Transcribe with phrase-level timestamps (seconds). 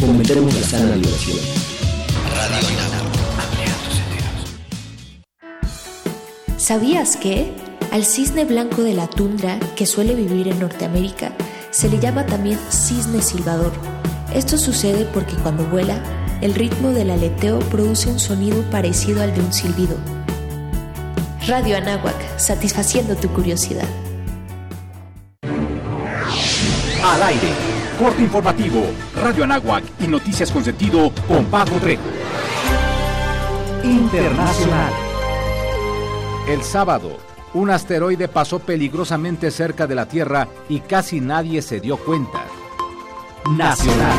[0.00, 0.94] la sana.
[0.94, 1.08] Radio
[6.56, 7.52] ¿Sabías que
[7.92, 11.32] al cisne blanco de la tundra que suele vivir en Norteamérica
[11.70, 13.72] se le llama también cisne silbador?
[14.34, 16.02] Esto sucede porque cuando vuela,
[16.40, 19.96] el ritmo del aleteo produce un sonido parecido al de un silbido.
[21.46, 23.88] Radio Anáhuac, satisfaciendo tu curiosidad.
[27.02, 28.82] Al aire, corte informativo,
[29.22, 32.02] Radio Anáhuac y noticias con sentido con Paco Trejo.
[33.82, 34.92] Internacional.
[36.48, 37.18] El sábado,
[37.54, 42.44] un asteroide pasó peligrosamente cerca de la Tierra y casi nadie se dio cuenta.
[43.50, 44.18] Nacional.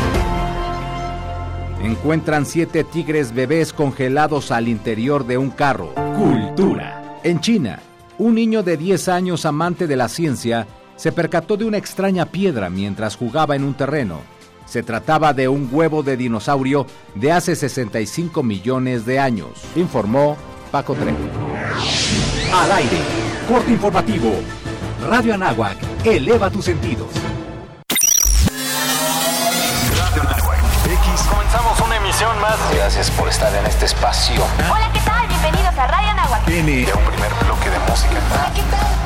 [1.82, 5.92] Encuentran siete tigres bebés congelados al interior de un carro.
[6.16, 7.20] Cultura.
[7.22, 7.80] En China,
[8.18, 12.70] un niño de 10 años amante de la ciencia se percató de una extraña piedra
[12.70, 14.20] mientras jugaba en un terreno.
[14.64, 20.36] Se trataba de un huevo de dinosaurio de hace 65 millones de años, informó
[20.72, 21.18] Paco Trejo.
[22.52, 22.98] Al aire,
[23.48, 24.32] corte informativo.
[25.08, 27.08] Radio Anáhuac, eleva tus sentidos.
[29.96, 30.58] Radio Anáhuac.
[30.86, 31.26] X.
[31.30, 32.58] Comenzamos una emisión más.
[32.74, 34.42] Gracias por estar en este espacio.
[34.68, 35.28] Hola, ¿qué tal?
[35.28, 36.48] Bienvenidos a Radio Anáhuac.
[36.48, 36.72] N.
[36.72, 38.20] De un primer bloque de música.
[38.32, 39.05] Hola, ¿qué tal?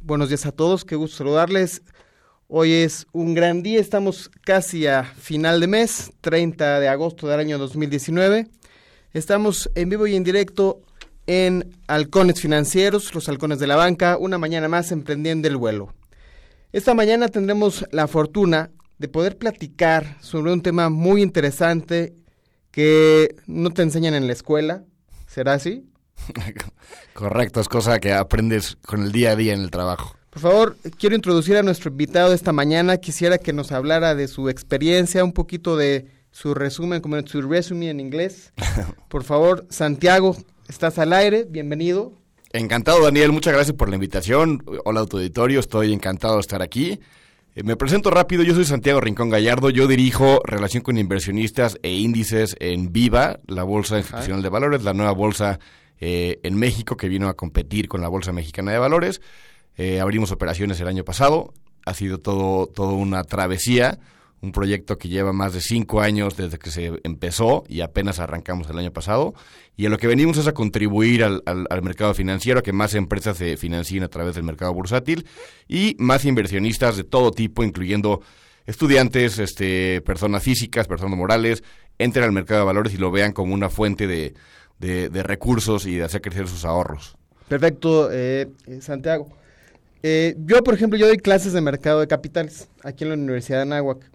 [0.00, 1.82] Buenos días a todos, qué gusto saludarles.
[2.46, 7.40] Hoy es un gran día, estamos casi a final de mes, 30 de agosto del
[7.40, 8.46] año 2019.
[9.12, 10.82] Estamos en vivo y en directo
[11.26, 15.92] en Halcones Financieros, los Halcones de la Banca, una mañana más emprendiendo el vuelo.
[16.72, 22.14] Esta mañana tendremos la fortuna de poder platicar sobre un tema muy interesante
[22.70, 24.84] que no te enseñan en la escuela.
[25.26, 25.88] ¿Será así?
[27.14, 30.16] Correcto, es cosa que aprendes con el día a día en el trabajo.
[30.30, 32.96] Por favor, quiero introducir a nuestro invitado de esta mañana.
[32.96, 37.88] Quisiera que nos hablara de su experiencia, un poquito de su resumen, como su resumen
[37.88, 38.52] en inglés.
[39.08, 40.36] Por favor, Santiago,
[40.68, 42.12] estás al aire, bienvenido.
[42.52, 44.64] Encantado, Daniel, muchas gracias por la invitación.
[44.84, 47.00] Hola, tu auditorio, estoy encantado de estar aquí.
[47.56, 51.92] Eh, me presento rápido, yo soy Santiago Rincón Gallardo, yo dirijo relación con inversionistas e
[51.92, 55.60] índices en Viva, la Bolsa Institucional de Valores, la nueva bolsa
[56.00, 59.20] eh, en México que vino a competir con la Bolsa Mexicana de Valores.
[59.76, 61.52] Eh, abrimos operaciones el año pasado,
[61.84, 63.98] ha sido todo, todo una travesía,
[64.40, 68.68] un proyecto que lleva más de cinco años desde que se empezó y apenas arrancamos
[68.68, 69.34] el año pasado.
[69.76, 72.72] Y a lo que venimos es a contribuir al, al, al mercado financiero, a que
[72.72, 75.26] más empresas se financien a través del mercado bursátil
[75.66, 78.20] y más inversionistas de todo tipo, incluyendo
[78.66, 81.62] estudiantes, este, personas físicas, personas morales,
[81.98, 84.34] entren al mercado de valores y lo vean como una fuente de,
[84.78, 87.16] de, de recursos y de hacer crecer sus ahorros.
[87.48, 88.48] Perfecto, eh,
[88.80, 89.28] Santiago.
[90.02, 93.58] Eh, yo, por ejemplo, yo doy clases de mercado de capitales aquí en la Universidad
[93.58, 94.10] de Anáhuac.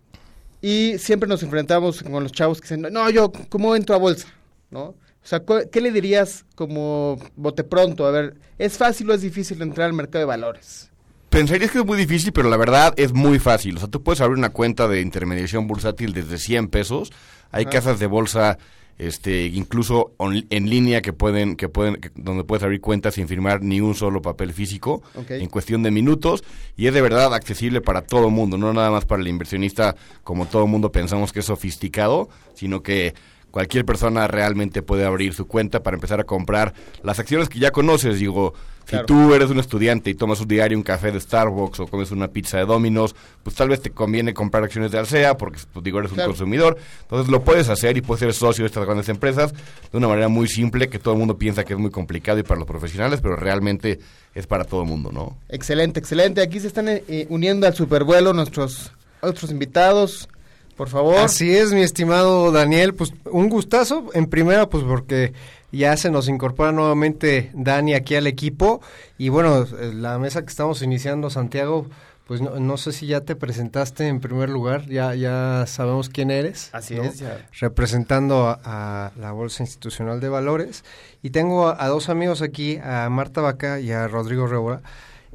[0.61, 4.27] Y siempre nos enfrentamos con los chavos que dicen, no, yo, ¿cómo entro a bolsa?
[4.71, 4.81] ¿No?
[4.83, 4.95] O
[5.29, 8.05] sea, ¿qué le dirías como bote pronto?
[8.05, 10.89] A ver, ¿es fácil o es difícil entrar al mercado de valores?
[11.29, 13.77] Pensarías que es muy difícil, pero la verdad es muy fácil.
[13.77, 17.11] O sea, tú puedes abrir una cuenta de intermediación bursátil desde 100 pesos.
[17.51, 17.69] Hay Ah.
[17.69, 18.57] casas de bolsa
[18.99, 23.27] este incluso on- en línea que pueden que pueden que- donde puedes abrir cuentas sin
[23.27, 25.01] firmar ni un solo papel físico
[25.41, 26.43] en cuestión de minutos.
[26.77, 29.95] Y es de verdad accesible para todo el mundo, no nada más para el inversionista
[30.23, 33.13] como todo el mundo pensamos que es sofisticado, sino que
[33.51, 37.71] cualquier persona realmente puede abrir su cuenta para empezar a comprar las acciones que ya
[37.71, 38.53] conoces, digo,
[38.89, 39.05] Claro.
[39.07, 42.11] si tú eres un estudiante y tomas un diario un café de Starbucks o comes
[42.11, 45.83] una pizza de Domino's, pues tal vez te conviene comprar acciones de Alsea porque pues,
[45.83, 46.77] digo eres un consumidor.
[47.03, 50.27] Entonces lo puedes hacer y puedes ser socio de estas grandes empresas de una manera
[50.27, 53.19] muy simple que todo el mundo piensa que es muy complicado y para los profesionales,
[53.21, 53.99] pero realmente
[54.33, 55.37] es para todo el mundo, ¿no?
[55.49, 56.41] Excelente, excelente.
[56.41, 58.91] Aquí se están eh, uniendo al supervuelo nuestros
[59.21, 60.29] otros invitados.
[60.75, 61.17] por favor.
[61.17, 64.09] Así es, mi estimado Daniel, pues un gustazo.
[64.13, 65.33] En primera, pues porque
[65.71, 68.81] ya se nos incorpora nuevamente Dani aquí al equipo.
[69.17, 71.87] Y bueno, la mesa que estamos iniciando, Santiago,
[72.29, 76.69] pues no, sé si ya te presentaste en primer lugar, ya, ya sabemos quién eres.
[76.73, 77.23] Así es,
[77.59, 80.83] Representando a, la Bolsa Institucional de Valores.
[81.23, 84.81] Y tengo a, dos amigos aquí, a Marta Vaca y a Rodrigo Rebora.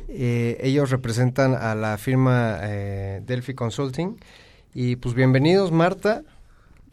[0.08, 4.16] Eh, ellos representan a la firma eh, Delphi Consulting.
[4.72, 6.22] Y pues bienvenidos, Marta.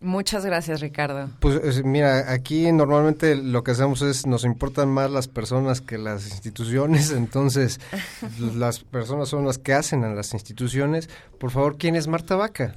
[0.02, 1.30] Muchas gracias, Ricardo.
[1.40, 6.28] Pues mira, aquí normalmente lo que hacemos es nos importan más las personas que las
[6.28, 7.80] instituciones, entonces
[8.56, 11.08] las personas son las que hacen a las instituciones.
[11.40, 12.76] Por favor, ¿quién es Marta Vaca?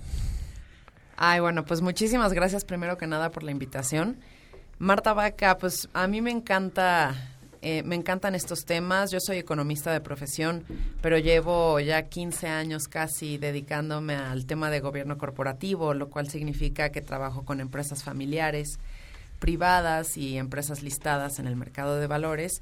[1.16, 4.18] Ay, bueno, pues muchísimas gracias primero que nada por la invitación.
[4.78, 7.14] Marta Vaca, pues a mí me encanta
[7.66, 9.10] eh, me encantan estos temas.
[9.10, 10.64] Yo soy economista de profesión,
[11.00, 16.90] pero llevo ya 15 años casi dedicándome al tema de gobierno corporativo, lo cual significa
[16.90, 18.78] que trabajo con empresas familiares,
[19.38, 22.60] privadas y empresas listadas en el mercado de valores.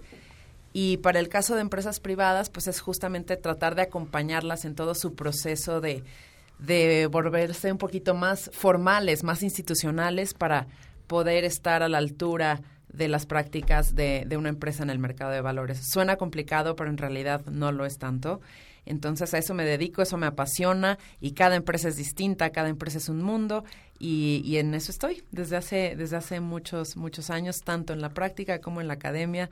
[0.72, 4.94] Y para el caso de empresas privadas, pues es justamente tratar de acompañarlas en todo
[4.94, 6.04] su proceso de,
[6.60, 10.68] de volverse un poquito más formales, más institucionales para
[11.08, 15.30] poder estar a la altura de las prácticas de, de, una empresa en el mercado
[15.30, 15.80] de valores.
[15.88, 18.40] Suena complicado, pero en realidad no lo es tanto.
[18.84, 22.98] Entonces a eso me dedico, eso me apasiona y cada empresa es distinta, cada empresa
[22.98, 23.64] es un mundo
[23.98, 28.10] y, y en eso estoy desde hace, desde hace muchos, muchos años, tanto en la
[28.10, 29.50] práctica como en la academia.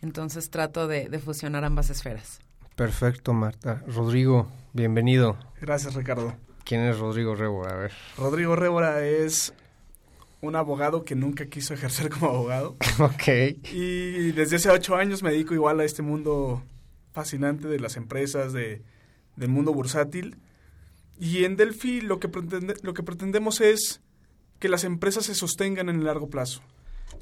[0.00, 2.40] Entonces trato de, de fusionar ambas esferas.
[2.74, 3.82] Perfecto, Marta.
[3.86, 5.36] Rodrigo, bienvenido.
[5.60, 6.34] Gracias, Ricardo.
[6.64, 7.74] ¿Quién es Rodrigo Rébora?
[7.74, 7.92] A ver.
[8.16, 9.52] Rodrigo Rébora es
[10.40, 12.76] un abogado que nunca quiso ejercer como abogado.
[12.98, 13.28] Ok.
[13.72, 16.62] Y desde hace ocho años me dedico igual a este mundo
[17.12, 18.82] fascinante de las empresas, de,
[19.36, 20.36] del mundo bursátil.
[21.18, 24.00] Y en Delphi lo que, pretende, lo que pretendemos es
[24.58, 26.62] que las empresas se sostengan en el largo plazo,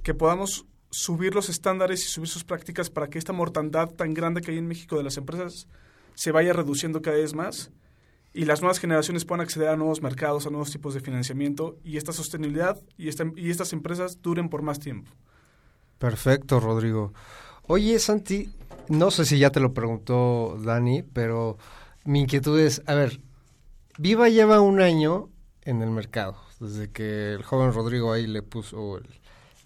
[0.02, 4.40] que podamos subir los estándares y subir sus prácticas para que esta mortandad tan grande
[4.40, 5.68] que hay en México de las empresas
[6.14, 7.70] se vaya reduciendo cada vez más
[8.32, 11.96] y las nuevas generaciones puedan acceder a nuevos mercados, a nuevos tipos de financiamiento y
[11.96, 15.10] esta sostenibilidad y, esta, y estas empresas duren por más tiempo.
[15.98, 17.12] Perfecto, Rodrigo.
[17.66, 18.50] Oye, Santi,
[18.88, 21.58] no sé si ya te lo preguntó Dani, pero
[22.04, 23.20] mi inquietud es, a ver,
[23.98, 25.28] Viva lleva un año
[25.62, 29.00] en el mercado, desde que el joven Rodrigo ahí le puso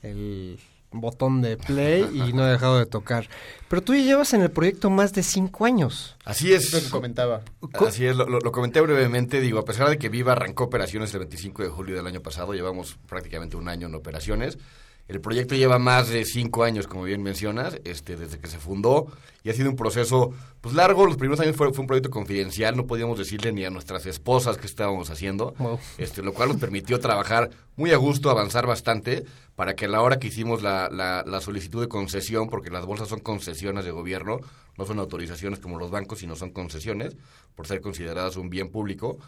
[0.03, 0.59] el
[1.01, 3.29] botón de play y no ha dejado de tocar.
[3.69, 6.17] Pero tú ya llevas en el proyecto más de cinco años.
[6.25, 6.73] Así es.
[6.73, 7.43] Lo que comentaba.
[7.87, 9.41] Así es, lo, lo, comenté brevemente.
[9.41, 12.53] Digo, a pesar de que Viva arrancó operaciones el 25 de julio del año pasado,
[12.53, 14.59] llevamos prácticamente un año en operaciones.
[15.09, 19.09] El proyecto lleva más de cinco años, como bien mencionas, este, desde que se fundó
[19.45, 21.07] y ha sido un proceso pues largo.
[21.07, 24.59] Los primeros años fue, fue un proyecto confidencial, no podíamos decirle ni a nuestras esposas
[24.59, 25.55] qué estábamos haciendo,
[25.99, 29.25] este, lo cual nos permitió trabajar muy a gusto, avanzar bastante,
[29.57, 32.87] para que a la hora que hicimos la, la, la solicitud de concesión, porque las
[32.87, 34.39] bolsas son concesiones de gobierno,
[34.79, 37.17] no son autorizaciones como los bancos, sino son concesiones,
[37.55, 39.19] por ser consideradas un bien público,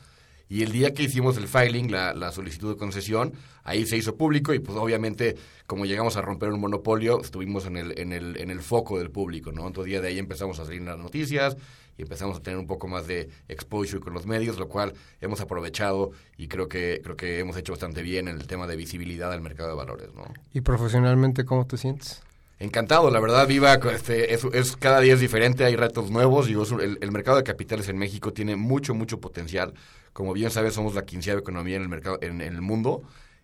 [0.55, 3.33] y el día que hicimos el filing, la, la, solicitud de concesión,
[3.65, 5.35] ahí se hizo público y pues obviamente
[5.67, 9.11] como llegamos a romper un monopolio, estuvimos en el, en el, en el foco del
[9.11, 9.67] público, ¿no?
[9.67, 11.57] Entonces día de ahí empezamos a salir las noticias
[11.99, 15.41] y empezamos a tener un poco más de exposure con los medios, lo cual hemos
[15.41, 19.33] aprovechado y creo que, creo que hemos hecho bastante bien en el tema de visibilidad
[19.33, 20.23] del mercado de valores, ¿no?
[20.53, 22.23] ¿Y profesionalmente cómo te sientes?
[22.61, 26.49] Encantado, la verdad, Viva, este, es, es, cada día es diferente, hay retos nuevos.
[26.49, 29.75] y el, el, mercado de capitales en México tiene mucho, mucho potencial.
[30.15, 33.03] Como bien sabes, somos la quinceava economía en el mercado, en, en el mundo.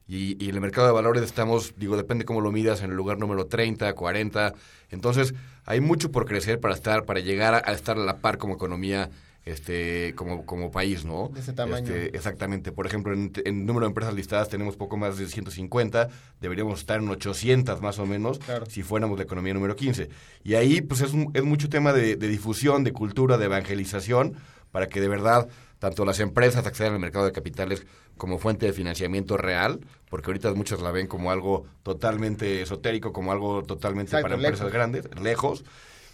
[0.09, 2.97] Y, y, en el mercado de valores estamos, digo, depende cómo lo midas, en el
[2.97, 4.55] lugar número 30, 40.
[4.89, 5.35] Entonces,
[5.67, 8.55] hay mucho por crecer para estar, para llegar a, a estar a la par como
[8.55, 9.11] economía
[9.45, 11.31] este como, como país, ¿no?
[11.33, 11.87] De ese tamaño.
[11.87, 12.73] Este, exactamente.
[12.73, 16.09] Por ejemplo, en, en, número de empresas listadas tenemos poco más de 150,
[16.41, 18.67] deberíamos estar en 800 más o menos claro.
[18.67, 20.09] si fuéramos la economía número 15.
[20.45, 24.35] Y ahí pues es, un, es mucho tema de, de, difusión, de cultura, de evangelización,
[24.71, 25.49] para que de verdad
[25.81, 27.85] tanto las empresas accedan al mercado de capitales
[28.17, 33.33] como fuente de financiamiento real, porque ahorita muchos la ven como algo totalmente esotérico, como
[33.33, 34.73] algo totalmente Exacto, para empresas lejos.
[34.73, 35.65] grandes, lejos.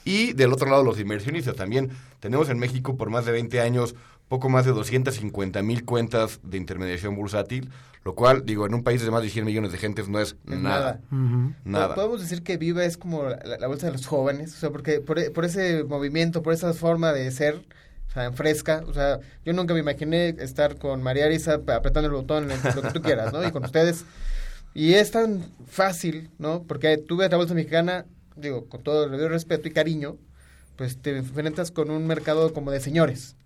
[0.05, 1.57] Y del otro lado, los inversionistas.
[1.57, 3.95] También tenemos en México por más de 20 años
[4.29, 7.71] poco más de 250 mil cuentas de intermediación bursátil,
[8.05, 10.37] lo cual, digo, en un país de más de 100 millones de gentes no es,
[10.49, 10.61] Es nada.
[10.61, 11.01] nada.
[11.11, 11.53] Ujú.
[11.65, 11.95] Nada.
[11.97, 15.01] Podemos decir que Viva es como la, la bolsa de los jóvenes, o sea, porque
[15.01, 17.65] por, e- por ese movimiento, por esa forma de ser,
[18.17, 22.13] sea, en fresca, o sea, yo nunca me imaginé estar con María Arisa apretando el
[22.13, 23.47] botón, lo que tú quieras, ¿no?
[23.47, 24.05] Y con ustedes.
[24.75, 26.65] Y es tan fácil, ¿no?
[26.65, 28.07] Porque tú ves la bolsa mexicana,
[28.37, 30.17] digo, con todo el respeto y cariño,
[30.77, 33.37] pues te enfrentas con un mercado como de señores,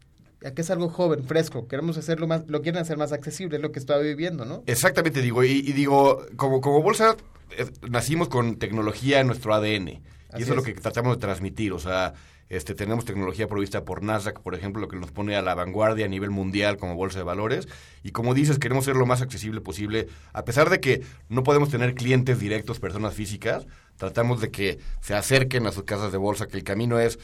[0.45, 3.63] a que es algo joven, fresco, queremos hacerlo más, lo quieren hacer más accesible, es
[3.63, 4.65] lo que estaba viviendo, ¿no?
[4.67, 7.17] Exactamente, digo, y, y digo, como, como bolsa,
[7.57, 9.89] eh, nacimos con tecnología en nuestro ADN.
[9.89, 11.73] y Así eso es lo que tratamos de transmitir.
[11.73, 12.15] O sea,
[12.51, 16.07] este, tenemos tecnología provista por Nasdaq, por ejemplo, lo que nos pone a la vanguardia
[16.07, 17.69] a nivel mundial como bolsa de valores.
[18.03, 20.09] Y como dices, queremos ser lo más accesible posible.
[20.33, 25.15] A pesar de que no podemos tener clientes directos, personas físicas, tratamos de que se
[25.15, 27.21] acerquen a sus casas de bolsa, que el camino es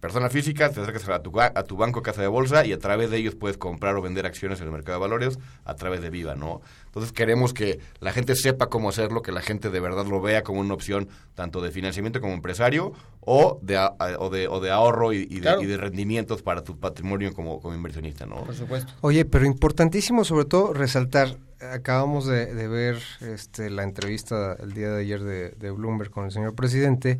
[0.00, 3.10] persona física, te acercas a tu, a tu banco, casa de bolsa, y a través
[3.10, 6.10] de ellos puedes comprar o vender acciones en el mercado de valores a través de
[6.10, 6.60] Viva, ¿no?
[6.86, 10.42] Entonces queremos que la gente sepa cómo hacerlo, que la gente de verdad lo vea
[10.42, 14.70] como una opción tanto de financiamiento como empresario o de, a- o de, o de
[14.70, 18.44] ahorro y, y de, y de rendimientos para tu patrimonio como, como inversionista, ¿no?
[18.44, 18.92] Por supuesto.
[19.00, 25.00] Oye, pero importantísimo sobre todo resaltar, acabamos de, ver este, la entrevista el día de
[25.00, 27.18] ayer de, Bloomberg con el señor presidente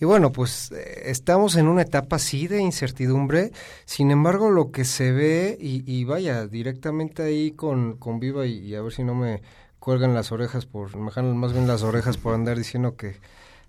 [0.00, 3.52] y bueno, pues eh, estamos en una etapa sí de incertidumbre,
[3.84, 8.74] sin embargo lo que se ve y, y vaya directamente ahí con, con Viva y,
[8.74, 9.42] a ver si no me
[9.78, 13.16] cuelgan las orejas por, más bien las orejas por andar diciendo que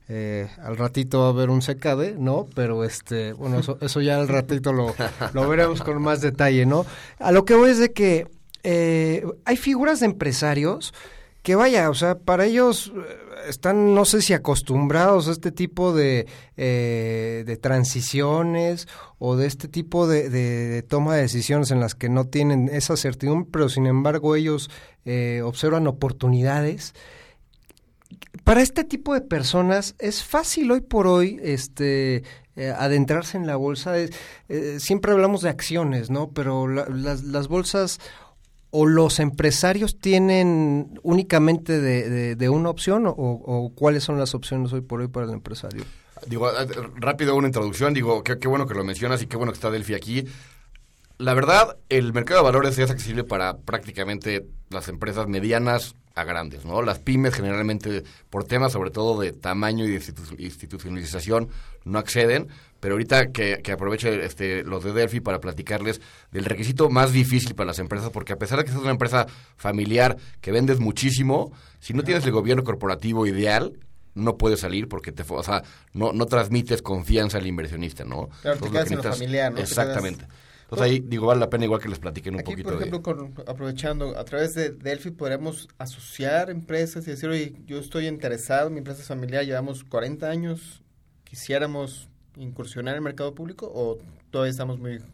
[0.09, 2.45] eh, al ratito va a haber un secade, ¿no?
[2.53, 4.93] Pero este, bueno, eso, eso ya al ratito lo,
[5.33, 6.85] lo veremos con más detalle, ¿no?
[7.19, 8.27] A lo que voy es de que
[8.63, 10.94] eh, hay figuras de empresarios
[11.44, 13.01] que vaya, o sea, para ellos eh,
[13.50, 16.27] están, no sé si acostumbrados a este tipo de,
[16.58, 18.88] eh, de transiciones
[19.18, 23.50] o de este tipo de, toma de decisiones en las que no tienen esa certidumbre,
[23.51, 24.70] pero sin embargo ellos
[25.44, 26.94] observan oportunidades
[28.44, 32.24] para este tipo de personas es fácil hoy por hoy este
[32.77, 33.94] adentrarse en la bolsa.
[34.77, 36.30] Siempre hablamos de acciones, ¿no?
[36.32, 38.00] Pero la- las, las bolsas
[38.71, 44.33] o los empresarios tienen únicamente de, de- de una opción o, o cuáles son las
[44.33, 45.83] opciones hoy por hoy para el empresario.
[46.27, 49.51] Digo, eh, rápido una introducción, digo, qué, qué bueno que lo mencionas y qué bueno
[49.51, 50.25] que está Delphi aquí.
[51.17, 56.65] La verdad, el mercado de valores es accesible para prácticamente las empresas medianas a grandes,
[56.65, 56.82] ¿no?
[56.82, 61.50] Las pymes generalmente, por temas sobre todo de tamaño y de institu- institucionalización,
[61.86, 62.48] no acceden,
[62.80, 66.01] pero ahorita que, que aproveche este, los de Delphi para platicarles
[66.32, 69.27] del requisito más difícil para las empresas, porque a pesar de que seas una empresa
[69.56, 73.74] familiar que vendes muchísimo, si no tienes el gobierno corporativo ideal,
[74.13, 75.63] no puedes salir porque te, o sea,
[75.94, 78.30] no, no transmites confianza al inversionista, ¿no?
[78.41, 79.56] Claro, te quedas que en lo familiar, ¿no?
[79.58, 80.25] Te Exactamente.
[80.71, 82.85] Entonces ahí, digo, vale la pena igual que les platiquen un Aquí, poquito por de...
[82.87, 88.07] ejemplo, con- aprovechando, a través de Delphi podríamos asociar empresas y decir, oye, yo estoy
[88.07, 90.81] interesado, mi empresa es familiar, llevamos 40 años,
[91.25, 93.97] quisiéramos incursionar en el mercado público o
[94.29, 95.07] todavía estamos muy jóvenes?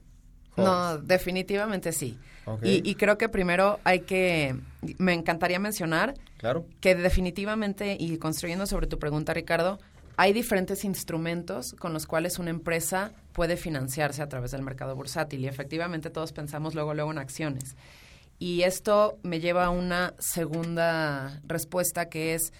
[0.58, 2.18] No, definitivamente sí.
[2.46, 2.64] Ok.
[2.64, 4.56] Y, y creo que primero hay que,
[5.00, 6.66] me encantaría mencionar Claro.
[6.82, 9.80] que definitivamente, y construyendo sobre tu pregunta, Ricardo,
[10.18, 15.42] hay diferentes instrumentos con los cuales una empresa puede financiarse a través del mercado bursátil
[15.42, 17.76] y efectivamente todos pensamos luego luego en acciones.
[18.40, 22.52] Y esto me lleva a una segunda respuesta que es,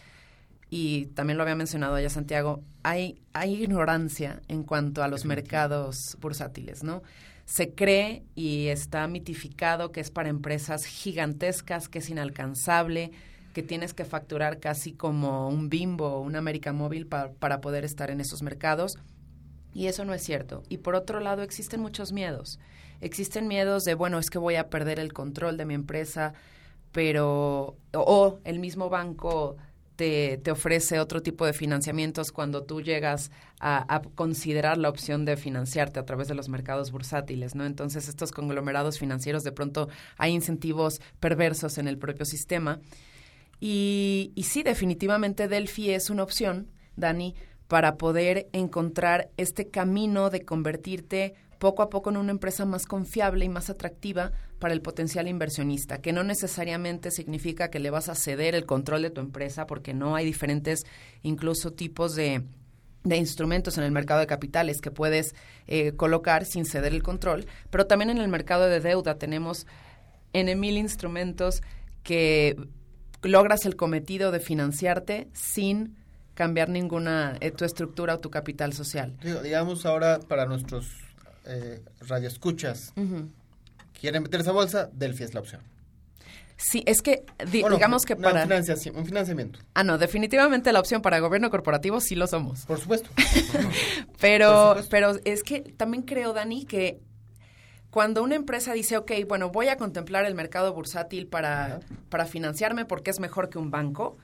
[0.70, 6.16] y también lo había mencionado ya Santiago, hay, hay ignorancia en cuanto a los mercados
[6.22, 7.02] bursátiles, ¿no?
[7.46, 13.10] Se cree y está mitificado que es para empresas gigantescas, que es inalcanzable,
[13.56, 17.84] que tienes que facturar casi como un bimbo o un América Móvil pa- para poder
[17.84, 19.00] estar en esos mercados.
[19.78, 20.64] Y eso no es cierto.
[20.70, 22.60] Y por otro lado, existen muchos miedos.
[23.00, 26.34] Existen miedos de, bueno, es que voy a perder el control de mi empresa,
[26.92, 29.56] pero, o, el mismo banco
[29.96, 33.30] te, te ofrece otro tipo de financiamientos cuando tú llegas
[33.60, 37.64] a, a considerar la opción de financiarte a través de los mercados bursátiles, ¿no?
[37.64, 42.80] Entonces, estos conglomerados financieros, de pronto hay incentivos perversos en el propio sistema.
[43.60, 47.36] Y, y sí, definitivamente Delphi es una opción, Dani,
[47.68, 53.46] para poder encontrar este camino de convertirte poco a poco en una empresa más confiable
[53.46, 58.16] y más atractiva para el potencial inversionista, que no necesariamente significa que le vas a
[58.16, 60.84] ceder el control de tu empresa, porque no hay diferentes
[61.24, 62.44] incluso tipos de,
[63.04, 65.36] de instrumentos en el mercado de capitales que puedes
[65.68, 69.66] eh, colocar sin ceder el control, pero también en el mercado de deuda tenemos
[70.34, 71.62] en mil instrumentos
[72.04, 72.56] que
[73.24, 75.98] logras el cometido de financiarte sin
[76.38, 79.18] cambiar ninguna eh, tu estructura o tu capital social.
[79.44, 80.86] Digamos ahora para nuestros
[81.46, 82.94] eh, radioescuchas,
[84.00, 85.62] quieren meterse a bolsa, Delphi es la opción.
[86.60, 89.60] Sí, es que di- Bueno, digamos que para un financiamiento.
[89.74, 92.66] Ah, no, definitivamente la opción para gobierno corporativo sí lo somos.
[92.66, 93.10] Por supuesto.
[94.20, 97.00] pero pero es que también creo Dani que
[97.90, 101.80] cuando una empresa dice, ok, bueno, voy a contemplar el mercado bursátil para,
[102.10, 104.18] para financiarme porque es mejor que un banco,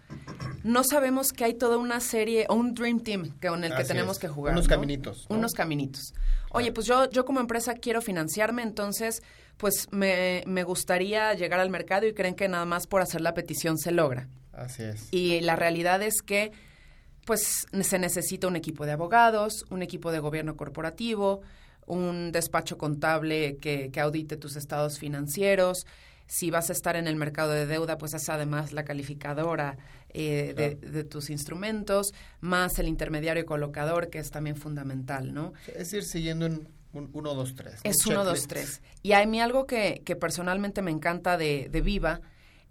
[0.64, 3.88] no sabemos que hay toda una serie o un Dream Team con el que Así
[3.88, 4.22] tenemos es.
[4.22, 4.54] que jugar.
[4.54, 4.70] Unos ¿no?
[4.70, 5.38] caminitos, ¿no?
[5.38, 6.14] Unos caminitos.
[6.52, 9.24] Oye, pues yo, yo como empresa quiero financiarme, entonces,
[9.58, 13.34] pues me, me gustaría llegar al mercado y creen que nada más por hacer la
[13.34, 14.28] petición se logra.
[14.52, 15.08] Así es.
[15.12, 16.52] Y la realidad es que
[17.26, 21.42] pues se necesita un equipo de abogados, un equipo de gobierno corporativo,
[21.86, 25.86] un despacho contable que, que audite tus estados financieros.
[26.26, 29.78] Si vas a estar en el mercado de deuda, pues es además la calificadora
[30.10, 35.54] eh, de, de tus instrumentos, más el intermediario colocador, que es también fundamental, ¿no?
[35.76, 37.82] Es ir siguiendo un 1, 2, 3.
[37.84, 38.82] Es 1, 2, 3.
[39.02, 42.22] Y a mí algo que, que personalmente me encanta de, de Viva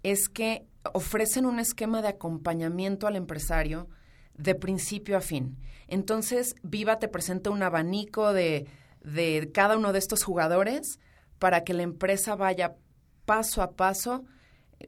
[0.01, 3.87] es que ofrecen un esquema de acompañamiento al empresario
[4.35, 5.57] de principio a fin.
[5.87, 8.65] Entonces, Viva te presenta un abanico de,
[9.03, 10.99] de cada uno de estos jugadores
[11.39, 12.75] para que la empresa vaya
[13.25, 14.23] paso a paso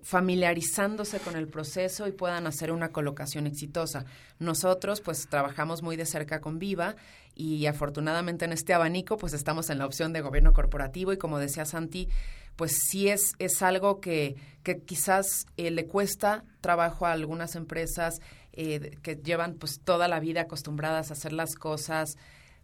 [0.02, 4.06] familiarizándose con el proceso y puedan hacer una colocación exitosa.
[4.40, 6.96] Nosotros pues trabajamos muy de cerca con Viva
[7.34, 11.40] y afortunadamente en este abanico pues estamos en la opción de gobierno corporativo y como
[11.40, 12.10] decía Santi,
[12.56, 18.22] pues sí es, es algo que, que quizás eh, le cuesta trabajo a algunas empresas
[18.54, 22.18] eh, que llevan pues toda la vida acostumbradas a hacer las cosas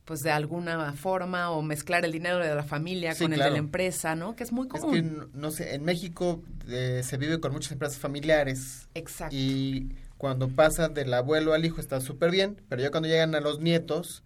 [0.05, 3.49] pues de alguna forma o mezclar el dinero de la familia Sí, con el de
[3.51, 4.35] la empresa, ¿no?
[4.35, 4.93] Que es muy Es común.
[5.31, 8.89] que, no, sé, en México eh, se vive con muchas empresas familiares.
[8.95, 9.35] Exacto.
[9.35, 13.39] Y cuando pasa del abuelo al hijo está súper bien, pero ya cuando llegan a
[13.41, 14.23] los nietos,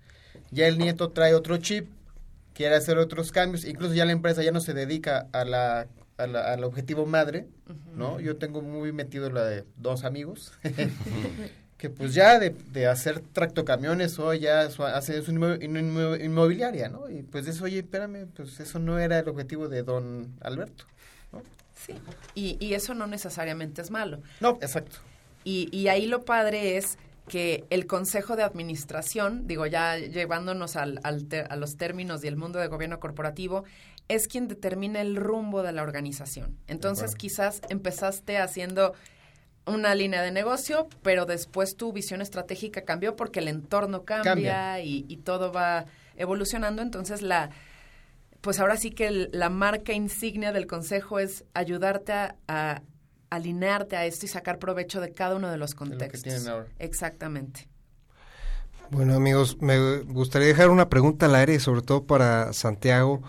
[0.51, 1.87] ya el nieto trae otro chip,
[2.53, 6.27] quiere hacer otros cambios, incluso ya la empresa ya no se dedica a la, a
[6.27, 7.47] la- al objetivo madre,
[7.93, 8.19] ¿no?
[8.21, 10.53] Yo tengo muy metido la de dos amigos,
[11.85, 16.89] que pues ya de, de hacer tractocamiones o ya su- hace su inmo- inmo- inmobiliaria,
[16.89, 17.09] ¿no?
[17.09, 20.85] Y pues eso, oye, espérame, pues eso no era el objetivo de don Alberto.
[21.75, 21.93] Sí.
[22.33, 24.19] Y, y eso no necesariamente es malo.
[24.39, 24.97] No, exacto.
[25.43, 30.99] Y, y ahí lo padre es que el Consejo de Administración, digo ya llevándonos al,
[31.03, 33.63] al a los términos y el mundo de gobierno corporativo,
[34.07, 36.57] es quien determina el rumbo de la organización.
[36.67, 38.93] Entonces quizás empezaste haciendo
[39.67, 44.79] una línea de negocio, pero después tu visión estratégica cambió porque el entorno cambia, Cambia.
[44.81, 45.85] Y, y todo va
[46.17, 46.81] evolucionando.
[46.81, 47.49] Entonces la,
[48.41, 52.81] pues ahora sí que el- la marca insignia del consejo es ayudarte a, a
[53.31, 56.23] alinearte a esto y sacar provecho de cada uno de los lo que contextos.
[56.23, 56.67] tienen ahora.
[56.79, 57.67] Exactamente.
[58.91, 63.21] Bueno, amigos, me gustaría dejar una pregunta al aire, sobre todo para Santiago.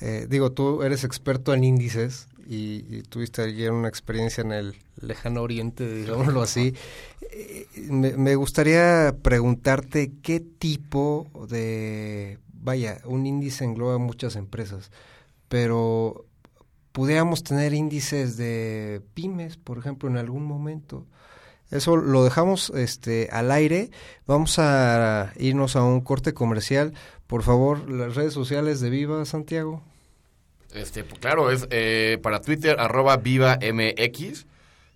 [0.00, 4.74] Eh, digo, tú eres experto en índices y, y tuviste ayer una experiencia en el
[5.00, 6.74] lejano oriente, digámoslo así.
[7.30, 14.90] Eh, me, me gustaría preguntarte qué tipo de, vaya, un índice engloba muchas empresas,
[15.48, 16.24] pero
[16.90, 21.06] pudiéramos tener índices de pymes, por ejemplo, en algún momento.
[21.70, 23.92] Eso lo dejamos este al aire.
[24.26, 26.94] Vamos a irnos a un corte comercial.
[27.28, 29.84] Por favor, las redes sociales de Viva Santiago.
[30.74, 34.46] Este, pues, claro, es eh, para Twitter, arroba viva MX.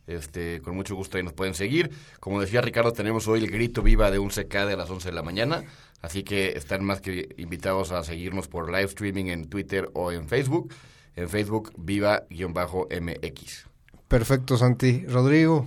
[0.06, 1.90] Este, con mucho gusto ahí nos pueden seguir.
[2.20, 5.14] Como decía Ricardo, tenemos hoy el grito viva de un CK de las 11 de
[5.14, 5.64] la mañana.
[6.02, 10.28] Así que están más que invitados a seguirnos por live streaming en Twitter o en
[10.28, 10.72] Facebook.
[11.16, 13.66] En Facebook, viva-mx.
[14.08, 15.06] Perfecto, Santi.
[15.06, 15.66] Rodrigo.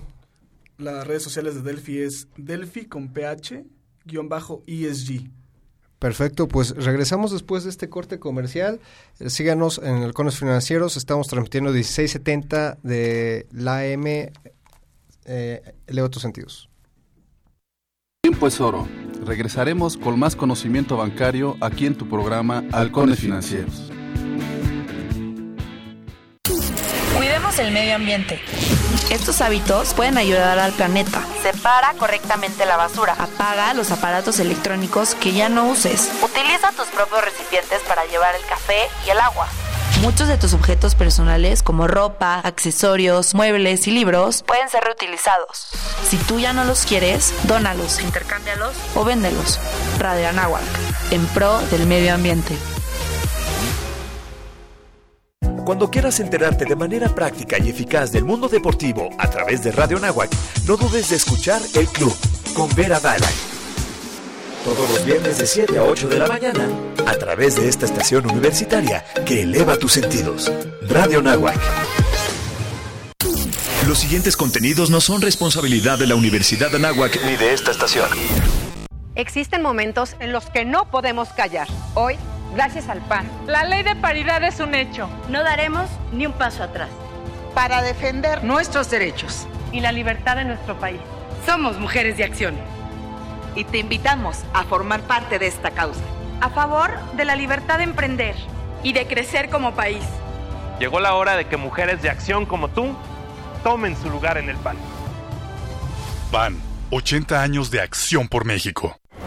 [0.76, 3.64] Las redes sociales de Delphi es Delphi con PH
[4.08, 5.30] guion bajo ESG.
[5.98, 8.80] Perfecto, pues regresamos después de este corte comercial.
[9.26, 10.96] Síganos en Halcones Financieros.
[10.96, 14.32] Estamos transmitiendo 1670 de la M.
[15.24, 16.70] Eh, leo tus sentidos.
[18.22, 18.86] Tiempo es oro.
[19.24, 23.90] Regresaremos con más conocimiento bancario aquí en tu programa Halcones Financieros.
[27.58, 28.40] Cuidemos el medio ambiente.
[29.10, 31.20] Estos hábitos pueden ayudar al planeta.
[31.42, 33.14] Separa correctamente la basura.
[33.18, 36.08] Apaga los aparatos electrónicos que ya no uses.
[36.22, 39.48] Utiliza tus propios recipientes para llevar el café y el agua.
[40.02, 45.66] Muchos de tus objetos personales, como ropa, accesorios, muebles y libros, Pueden ser reutilizados.
[46.08, 48.74] si tú ya no los quieres, dónalos, Intercámbialos.
[48.94, 49.58] o véndelos.
[49.98, 50.62] Radio Anáhuac,
[51.10, 52.56] en pro del medio ambiente.
[55.68, 60.00] Cuando quieras enterarte de manera práctica y eficaz del mundo deportivo a través de Radio
[60.00, 60.30] Nahuac,
[60.66, 62.16] no dudes de escuchar El Club
[62.54, 63.34] con Vera Dalai.
[64.64, 66.66] Todos los viernes de 7 a 8 de la mañana,
[67.06, 70.50] a través de esta estación universitaria que eleva tus sentidos.
[70.88, 71.60] Radio Nahuac.
[73.86, 78.08] Los siguientes contenidos no son responsabilidad de la Universidad de Anáhuac ni de esta estación.
[79.16, 81.68] Existen momentos en los que no podemos callar.
[81.92, 82.16] Hoy
[82.54, 83.28] gracias al PAN.
[83.46, 85.08] La ley de paridad es un hecho.
[85.28, 86.90] No daremos ni un paso atrás.
[87.54, 91.00] Para defender nuestros derechos y la libertad de nuestro país.
[91.46, 92.56] Somos mujeres de acción.
[93.54, 96.02] Y te invitamos a formar parte de esta causa.
[96.40, 98.36] A favor de la libertad de emprender
[98.82, 100.04] y de crecer como país.
[100.78, 102.94] Llegó la hora de que mujeres de acción como tú
[103.64, 104.76] tomen su lugar en el PAN.
[106.30, 106.56] PAN,
[106.90, 108.96] 80 años de acción por México.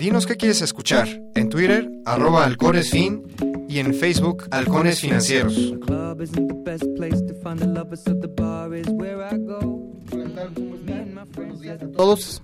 [0.00, 1.08] Dinos qué quieres escuchar.
[1.34, 3.22] En Twitter, arroba halconesfin
[3.68, 5.74] y en Facebook, Halcones Financieros.
[11.34, 12.42] Buenos días a todos.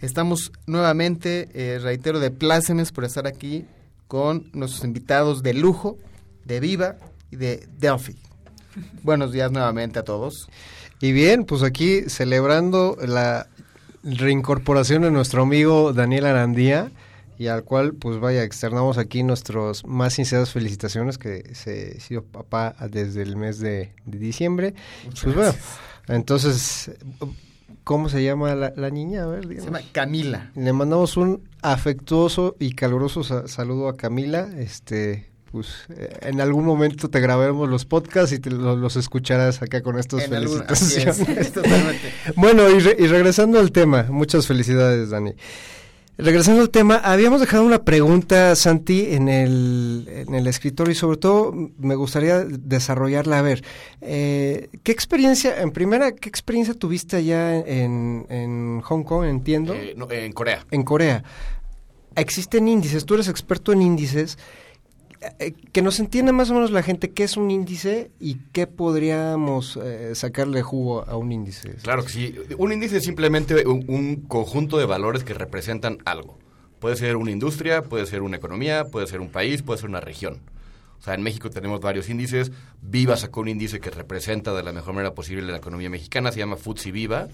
[0.00, 3.66] Estamos nuevamente, eh, reitero, de plácemes por estar aquí
[4.08, 5.98] con nuestros invitados de lujo,
[6.46, 6.96] de Viva
[7.30, 8.16] y de Delphi.
[9.02, 10.48] Buenos días nuevamente a todos.
[11.02, 13.48] Y bien, pues aquí celebrando la
[14.06, 16.90] reincorporación de nuestro amigo Daniel Arandía
[17.38, 22.22] y al cual pues vaya externamos aquí nuestros más sinceras felicitaciones que se ha sido
[22.22, 24.74] papá desde el mes de, de diciembre.
[25.04, 25.54] Muchas pues bueno,
[26.08, 26.92] entonces
[27.84, 29.24] ¿cómo se llama la, la niña?
[29.24, 30.50] A ver, Se llama Camila.
[30.54, 34.48] Le mandamos un afectuoso y caluroso sa- saludo a Camila.
[34.56, 39.62] Este, pues eh, en algún momento te grabaremos los podcasts y te lo- los escucharás
[39.62, 41.52] acá con estas En algún- así es, felicitaciones.
[41.52, 42.12] totalmente.
[42.36, 45.32] bueno, y, re- y regresando al tema, muchas felicidades, Dani.
[46.18, 51.18] Regresando al tema, habíamos dejado una pregunta, Santi, en el, en el escritorio y sobre
[51.18, 53.38] todo me gustaría desarrollarla.
[53.38, 53.62] A ver,
[54.00, 59.74] eh, ¿qué experiencia, en primera, qué experiencia tuviste allá en, en Hong Kong, entiendo?
[59.74, 60.64] Eh, no, en Corea.
[60.70, 61.22] En Corea.
[62.14, 64.38] Existen índices, tú eres experto en índices.
[65.38, 68.66] Eh, que nos entienda más o menos la gente qué es un índice y qué
[68.66, 71.74] podríamos eh, sacarle jugo a un índice.
[71.82, 72.34] Claro que sí.
[72.58, 76.38] Un índice es simplemente un, un conjunto de valores que representan algo.
[76.78, 80.00] Puede ser una industria, puede ser una economía, puede ser un país, puede ser una
[80.00, 80.40] región.
[80.98, 82.52] O sea, en México tenemos varios índices.
[82.82, 86.38] Viva sacó un índice que representa de la mejor manera posible la economía mexicana, se
[86.38, 87.28] llama FTSE Viva,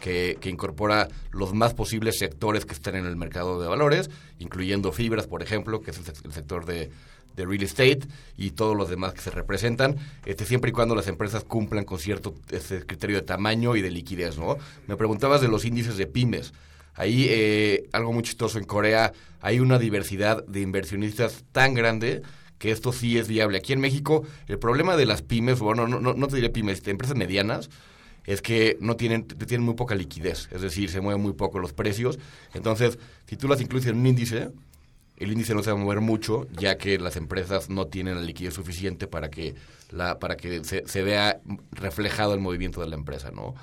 [0.00, 4.92] que, que incorpora los más posibles sectores que están en el mercado de valores, incluyendo
[4.92, 6.90] fibras, por ejemplo, que es el, el sector de,
[7.40, 8.00] de real estate
[8.36, 11.98] y todos los demás que se representan, este, siempre y cuando las empresas cumplan con
[11.98, 14.56] cierto este, criterio de tamaño y de liquidez, ¿no?
[14.86, 16.52] Me preguntabas de los índices de pymes.
[16.94, 22.22] Ahí, eh, algo muy chistoso en Corea, hay una diversidad de inversionistas tan grande
[22.58, 23.58] que esto sí es viable.
[23.58, 26.82] Aquí en México, el problema de las pymes, bueno, no, no, no te diré pymes,
[26.82, 27.70] de empresas medianas,
[28.24, 31.72] es que no tienen, tienen muy poca liquidez, es decir, se mueven muy poco los
[31.72, 32.18] precios.
[32.54, 34.50] Entonces, si tú las incluyes en un índice,
[35.20, 38.22] el índice no se va a mover mucho, ya que las empresas no tienen la
[38.22, 39.54] liquidez suficiente para que
[39.90, 41.40] la para que se, se vea
[41.72, 43.54] reflejado el movimiento de la empresa, ¿no?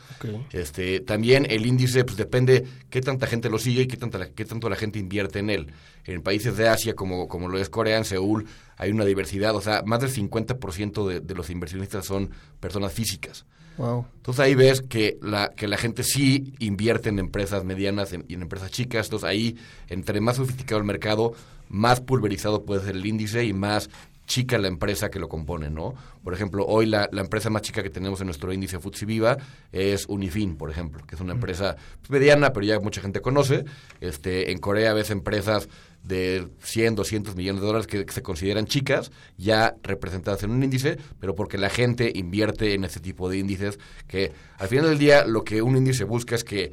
[0.52, 4.46] Este, también el índice pues, depende qué tanta gente lo sigue y qué, tanta, qué
[4.46, 5.74] tanto la gente invierte en él.
[6.06, 8.46] En países de Asia, como, como lo es Corea, en Seúl,
[8.78, 13.46] hay una diversidad, o sea, más del 50% de, de los inversionistas son personas físicas.
[13.78, 14.06] Wow.
[14.18, 18.34] Entonces ahí ves que la, que la gente sí invierte en empresas medianas en- y
[18.34, 19.08] en empresas chicas.
[19.08, 19.56] Entonces ahí,
[19.88, 21.34] entre más sofisticado el mercado,
[21.70, 23.90] más pulverizado puede ser el índice y más
[24.26, 25.94] chica la empresa que lo compone, ¿no?
[26.22, 29.38] Por ejemplo, hoy la, la empresa más chica que tenemos en nuestro índice FTSE Viva
[29.72, 31.78] es Unifin, por ejemplo, que es una empresa
[32.10, 33.64] mediana, pero ya mucha gente conoce.
[34.02, 35.70] Este, en Corea ves empresas
[36.08, 40.64] de 100, 200 millones de dólares que, que se consideran chicas, ya representadas en un
[40.64, 44.98] índice, pero porque la gente invierte en ese tipo de índices, que al final del
[44.98, 46.72] día lo que un índice busca es que,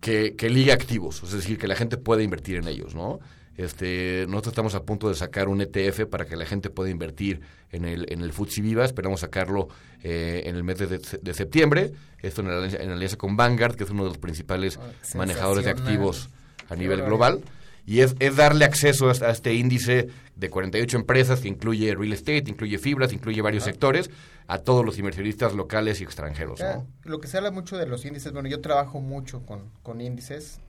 [0.00, 3.20] que, que ligue activos, es decir, que la gente pueda invertir en ellos, ¿no?
[3.56, 7.42] Este, nosotros estamos a punto de sacar un ETF para que la gente pueda invertir
[7.70, 8.86] en el, en el FTSE Viva.
[8.86, 9.68] Esperamos sacarlo
[10.02, 11.92] eh, en el mes de, de septiembre.
[12.22, 14.78] Esto en alianza, en alianza con Vanguard, que es uno de los principales
[15.14, 16.30] manejadores de activos
[16.70, 17.42] a nivel global.
[17.86, 22.12] Y es, es darle acceso a, a este índice de 48 empresas que incluye real
[22.12, 24.10] estate, incluye fibras, incluye varios sectores,
[24.46, 26.60] a todos los inversionistas locales y extranjeros.
[26.60, 26.86] ¿no?
[27.04, 30.60] Lo que se habla mucho de los índices, bueno, yo trabajo mucho con, con índices,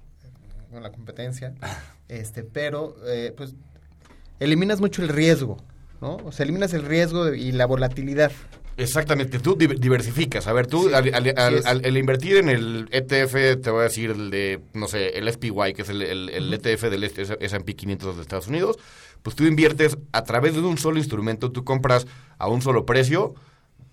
[0.72, 1.54] con la competencia,
[2.08, 3.54] este, pero eh, pues
[4.40, 5.58] eliminas mucho el riesgo,
[6.02, 6.18] ¿no?
[6.18, 8.32] O sea, eliminas el riesgo de- y la volatilidad.
[8.78, 10.48] Exactamente, tú di- diversificas.
[10.48, 13.82] A ver, tú Sí, al, al- al- al- al invertir en el ETF, te voy
[13.82, 17.04] a decir el de, no sé, el SPY, que es el, el- el ETF del
[17.04, 18.78] S&P 500 de Estados Unidos,
[19.22, 22.08] pues tú inviertes a través de un solo instrumento, tú compras
[22.40, 23.36] a un solo precio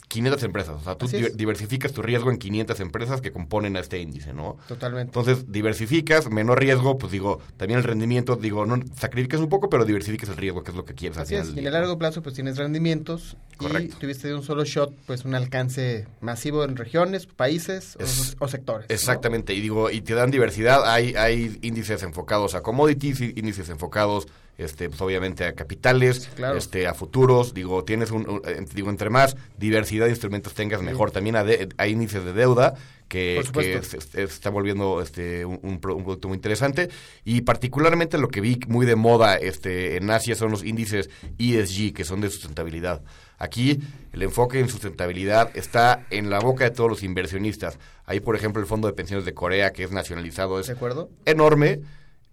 [0.08, 0.76] 500 empresas.
[0.80, 4.56] O sea, tú diversificas tu riesgo en 500 empresas que componen a este índice, ¿no?
[4.66, 5.08] Totalmente.
[5.10, 9.84] Entonces, diversificas, menor riesgo, pues digo, también el rendimiento, digo, no sacrificas un poco, pero
[9.84, 12.34] diversificas el riesgo, que es lo que quieres del y en el largo plazo pues
[12.34, 13.96] tienes rendimientos Correcto.
[13.96, 18.36] y tuviste de un solo shot pues un alcance masivo en regiones, países o- Es-
[18.38, 18.88] o, sectores.
[18.88, 18.94] ¿no?
[18.94, 24.26] Exactamente, y digo, y te dan diversidad, hay, hay índices enfocados a commodities, índices enfocados,
[24.58, 26.58] este, pues obviamente a capitales, claro.
[26.58, 30.80] este, a futuros, digo, tienes un, un- eh, digo, entre más diversidad de instrumentos tengas,
[30.80, 30.86] Sí.
[30.86, 31.10] mejor.
[31.12, 32.74] También a, de- a índices de deuda,
[33.08, 33.42] que,
[33.82, 36.90] se, se está volviendo este un, un pro- un producto muy interesante
[37.24, 41.94] y particularmente lo que vi muy de moda este en Asia son los índices ESG
[41.94, 43.02] que son de sustentabilidad.
[43.38, 43.80] Aquí
[44.12, 47.78] el enfoque en sustentabilidad está en la boca de todos los inversionistas.
[48.04, 51.08] Ahí, por ejemplo, el Fondo de Pensiones de Corea, que es nacionalizado, es ¿De acuerdo?
[51.24, 51.80] enorme,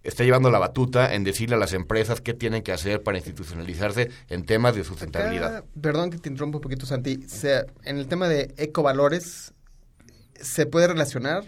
[0.08, 4.10] está llevando la batuta en decirle a las empresas qué tienen que hacer para institucionalizarse
[4.28, 5.56] en temas de sustentabilidad.
[5.56, 7.20] Acá, perdón que te interrumpa un poquito, Santi.
[7.24, 9.52] O sea, en el tema de ecovalores,
[10.34, 11.44] ¿se puede relacionar?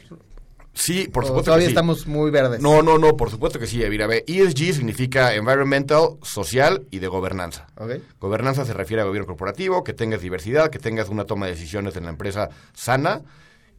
[0.79, 1.75] Sí, por ¿O supuesto todavía que sí.
[1.75, 2.61] estamos muy verdes.
[2.61, 3.83] No, no, no, por supuesto que sí.
[3.89, 7.67] Mira, ve, ESG significa environmental, social y de gobernanza.
[7.77, 7.95] Ok.
[8.21, 11.97] Gobernanza se refiere a gobierno corporativo, que tengas diversidad, que tengas una toma de decisiones
[11.97, 13.23] en la empresa sana.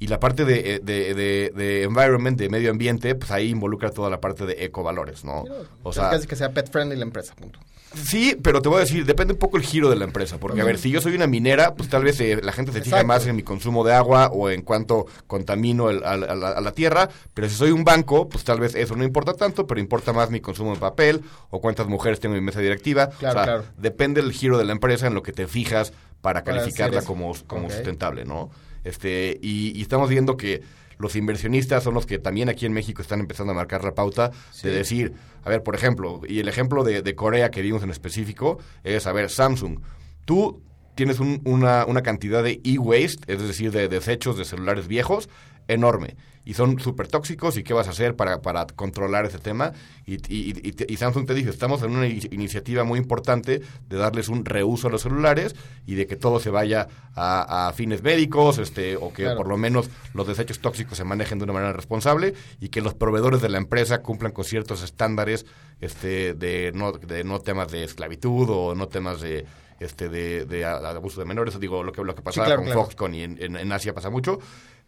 [0.02, 3.92] Y la parte de, eh, de, de, de environment, de medio ambiente, pues ahí involucra
[3.92, 5.44] toda la parte de ecovalores, ¿no?
[5.84, 7.60] O Es sea, casi que sea pet friendly la empresa, punto.
[7.96, 10.38] Sí, pero te voy a decir, depende un poco el giro de la empresa.
[10.40, 12.82] Porque, a ver, si yo soy una minera, pues tal vez eh, la gente se
[12.82, 13.08] fija Exacto.
[13.08, 17.10] más en mi consumo de agua o en cuánto contamino el- a, la- a tierra.
[17.34, 20.30] Pero si soy un banco, pues tal vez eso no importa tanto, pero importa más
[20.30, 23.10] mi consumo de papel o cuántas mujeres tengo en mi mesa directiva.
[23.10, 23.64] Claro, o sea, claro.
[23.78, 27.34] depende del giro de la empresa en lo que te fijas para Para calificarla como,
[27.48, 28.50] como sustentable, ¿no?
[28.84, 30.62] Este, y, y estamos viendo que
[30.98, 34.32] los inversionistas son los que también aquí en México están empezando a marcar la pauta
[34.64, 35.14] de decir,
[35.44, 39.08] a ver, por ejemplo, y el ejemplo de, de Corea que vimos en específico es,
[39.08, 39.80] a ver, Samsung,
[40.26, 40.62] tú
[40.96, 45.30] tienes un- una, una cantidad de e-waste, es decir, de desechos de celulares viejos,
[45.70, 46.16] enorme.
[46.46, 49.72] Y son súper tóxicos y qué vas a hacer para, para controlar ese tema.
[50.08, 54.46] Y, y- y- Samsung te dice, estamos en una iniciativa muy importante de darles un
[54.46, 55.56] reuso a los celulares
[55.86, 59.38] y de que todo se vaya a, a fines médicos, este, o que Claro.
[59.38, 62.96] por lo menos los desechos tóxicos se manejen de una manera responsable y que los
[62.96, 65.46] proveedores de la empresa cumplan con ciertos estándares
[65.82, 69.46] este, de, no, de no temas de esclavitud o no temas de
[69.80, 72.82] este de, abuso de menores, digo lo que lo que pasaba claro, con claro.
[72.86, 74.40] Foxconn y en, en- en Asia pasa mucho.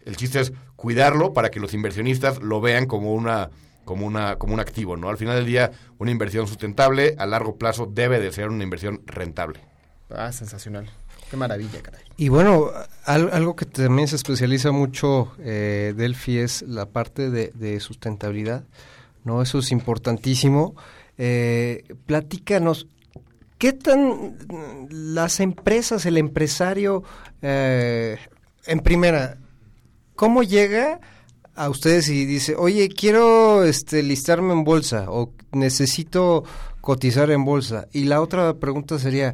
[0.05, 3.49] El chiste es cuidarlo para que los inversionistas lo vean como una
[3.85, 5.09] como una como un activo, ¿no?
[5.09, 9.01] Al final del día, una inversión sustentable a largo plazo debe de ser una inversión
[9.05, 9.59] rentable.
[10.09, 10.89] Ah, sensacional.
[11.29, 12.01] Qué maravilla, caray.
[12.17, 12.69] Y bueno,
[13.05, 18.65] al- algo que también se especializa mucho eh, Delphi es la parte de, de sustentabilidad,
[19.23, 19.41] ¿no?
[19.41, 20.75] Eso es importantísimo.
[21.17, 22.87] Eh, platícanos,
[23.57, 27.03] ¿qué tan mm, las empresas, el empresario,
[27.41, 28.17] eh,
[28.65, 29.37] en primera,
[30.21, 30.99] cómo llega
[31.55, 36.43] a ustedes y dice, oye, quiero este, listarme en bolsa o necesito
[36.79, 37.87] cotizar en bolsa?
[37.91, 39.33] Y la otra pregunta sería,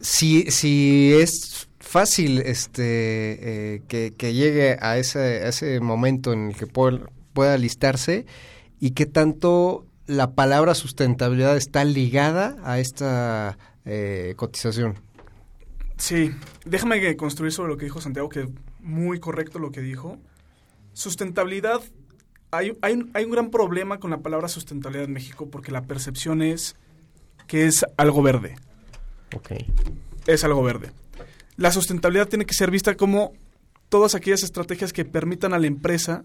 [0.00, 0.44] si,
[1.14, 8.26] es fácil este eh, que, llegue a ese, momento en el que pueda, pueda listarse
[8.80, 14.98] y qué tanto la palabra sustentabilidad está ligada a esta eh, cotización.
[15.96, 16.32] Sí,
[16.64, 18.48] déjame construir sobre lo que dijo Santiago, que
[18.84, 20.18] muy correcto lo que dijo.
[20.92, 21.80] Sustentabilidad,
[22.50, 25.82] hay, hay, un- hay un gran problema con la palabra sustentabilidad en México porque la
[25.82, 26.76] percepción es
[27.46, 28.56] que es algo verde.
[30.26, 30.92] Es algo verde.
[31.56, 33.32] La sustentabilidad tiene que ser vista como
[33.88, 36.24] todas aquellas estrategias que permitan a la empresa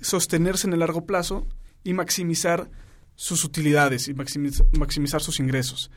[0.00, 1.46] sostenerse en el largo plazo
[1.84, 2.70] y maximizar
[3.16, 5.90] sus utilidades y maximiz- maximizar sus ingresos.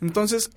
[0.00, 0.50] Entonces,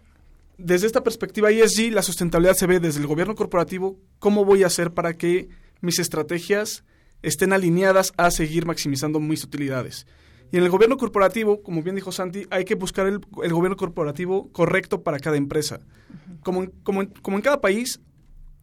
[0.59, 4.67] desde esta perspectiva ESG, la sustentabilidad se ve desde el gobierno corporativo, cómo voy a
[4.67, 5.47] hacer para que
[5.81, 6.83] mis estrategias
[7.21, 10.05] estén alineadas a seguir maximizando mis utilidades.
[10.51, 13.77] Y en el gobierno corporativo, como bien dijo Santi, hay que buscar el, el gobierno
[13.77, 15.79] corporativo correcto para cada empresa.
[16.43, 18.01] Como en, como, como en cada país,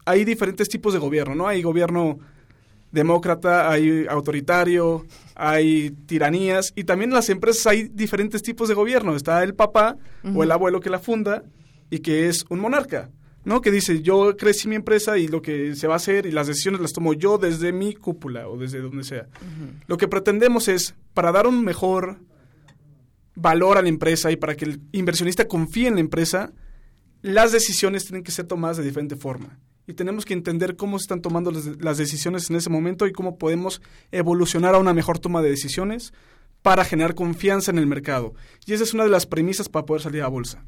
[0.04, 1.48] hay diferentes tipos de gobierno, ¿no?
[1.48, 2.18] Hay gobierno
[2.92, 9.16] demócrata, hay autoritario, hay tiranías y también en las empresas hay diferentes tipos de gobierno.
[9.16, 9.96] Está el papá
[10.34, 11.42] o el abuelo que la funda
[11.90, 13.10] y que es un monarca,
[13.44, 13.60] ¿no?
[13.60, 16.46] Que dice, yo crecí mi empresa y lo que se va a hacer y las
[16.46, 19.28] decisiones las tomo yo desde mi cúpula o desde donde sea.
[19.86, 22.18] Lo que pretendemos es, para dar un mejor
[23.34, 26.52] valor a la empresa y para que el inversionista confíe en la empresa,
[27.22, 29.58] las decisiones tienen que ser tomadas de diferente forma.
[29.86, 33.12] Y tenemos que entender cómo se están tomando las, las decisiones en ese momento y
[33.12, 36.12] cómo podemos evolucionar a una mejor toma de decisiones
[36.62, 38.34] para generar confianza en el mercado.
[38.64, 40.64] Y esa es una de las premisas para poder salir a bolsa.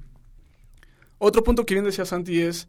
[1.19, 2.69] Otro punto que bien decía Santi es,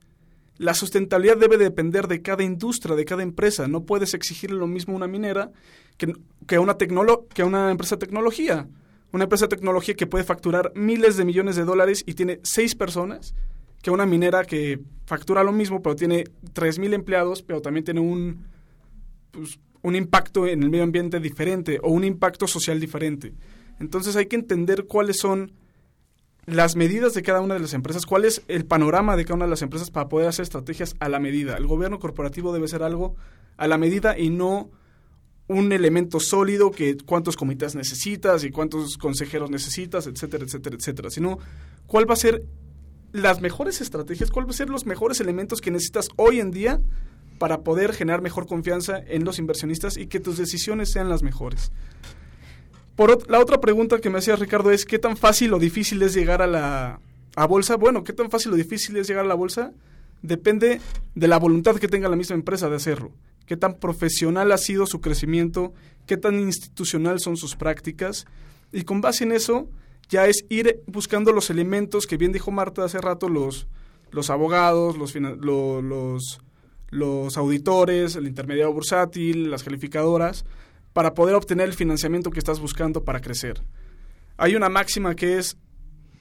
[0.57, 3.67] la sustentabilidad debe depender de cada industria, de cada empresa.
[3.67, 5.51] No puedes exigirle lo mismo a una minera
[5.97, 6.13] que,
[6.47, 8.67] que, a una que una empresa de tecnología.
[9.11, 12.75] Una empresa de tecnología que puede facturar miles de millones de dólares y tiene seis
[12.75, 13.33] personas,
[13.81, 18.01] que una minera que factura lo mismo, pero tiene tres mil empleados, pero también tiene
[18.01, 18.45] un,
[19.31, 23.33] pues, un impacto en el medio ambiente diferente o un impacto social diferente.
[23.79, 25.53] Entonces hay que entender cuáles son
[26.49, 29.45] las medidas de cada una de las empresas, cuál es el panorama de cada una
[29.45, 31.55] de las empresas para poder hacer estrategias a la medida.
[31.57, 33.15] El gobierno corporativo debe ser algo
[33.57, 34.69] a la medida y no
[35.47, 41.39] un elemento sólido que cuántos comités necesitas y cuántos consejeros necesitas, etcétera, etcétera, etcétera, sino
[41.87, 42.43] cuál va a ser
[43.11, 46.79] las mejores estrategias, cuál va a ser los mejores elementos que necesitas hoy en día
[47.39, 51.71] para poder generar mejor confianza en los inversionistas y que tus decisiones sean las mejores.
[52.99, 56.13] Por la otra pregunta que me hacía Ricardo es ¿qué tan fácil o difícil es
[56.13, 56.99] llegar a la
[57.33, 57.77] a bolsa?
[57.77, 59.71] Bueno, ¿qué tan fácil o difícil es llegar a la bolsa?
[60.21, 60.81] Depende
[61.15, 63.13] de la voluntad que tenga la misma empresa de hacerlo.
[63.45, 65.73] ¿Qué tan profesional ha sido su crecimiento?
[66.07, 68.25] ¿Qué tan institucional son sus prácticas?
[68.73, 69.69] Y con base en eso,
[70.09, 73.69] ya es ir buscando los elementos que bien dijo Marta hace rato, los,
[74.11, 76.41] los abogados, los, los,
[76.89, 80.43] los auditores, el intermediario bursátil, las calificadoras,
[80.93, 83.61] para poder obtener el financiamiento que estás buscando para crecer.
[84.37, 85.57] Hay una máxima que es,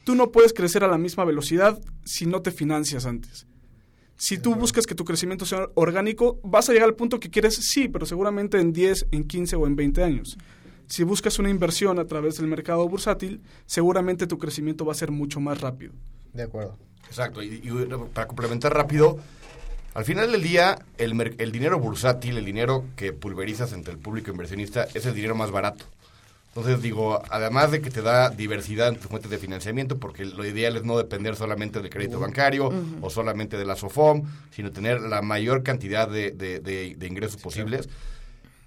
[0.04, 3.46] tú no puedes crecer a la misma velocidad si no te financias antes.
[4.16, 7.54] Si tú buscas que tu crecimiento sea orgánico, vas a llegar al punto que quieres,
[7.54, 10.36] sí, pero seguramente en 10, en 15 o en 20 años.
[10.88, 15.12] Si buscas una inversión a través del mercado bursátil, seguramente tu crecimiento va a ser
[15.12, 15.92] mucho más rápido.
[16.32, 16.76] De acuerdo.
[17.06, 17.42] Exacto.
[17.42, 17.70] Y, y
[18.12, 19.18] para complementar rápido,
[19.94, 24.30] al final del día, el, el, dinero bursátil, el dinero que pulverizas entre el público
[24.30, 25.84] inversionista, es el dinero más barato.
[26.48, 30.44] Entonces digo, además de que te da diversidad en tus fuentes de financiamiento, porque lo
[30.44, 35.00] ideal es no depender solamente del crédito bancario o solamente de la SOFOM, sino tener
[35.00, 37.88] la mayor cantidad de, de, de, de ingresos posibles,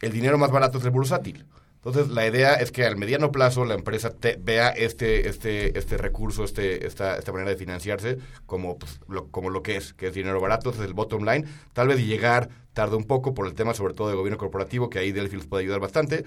[0.01, 1.45] el dinero más barato es el bursátil.
[1.83, 5.97] Entonces, la idea es que al mediano plazo la empresa te, vea este, este, este
[5.97, 10.07] recurso, este, esta, esta manera de financiarse como, pues, lo, como lo que es, que
[10.07, 11.45] es dinero barato, es el bottom line.
[11.73, 14.99] Tal vez llegar tarde un poco por el tema sobre todo de gobierno corporativo, que
[14.99, 16.23] ahí Delphi les puede ayudar bastante,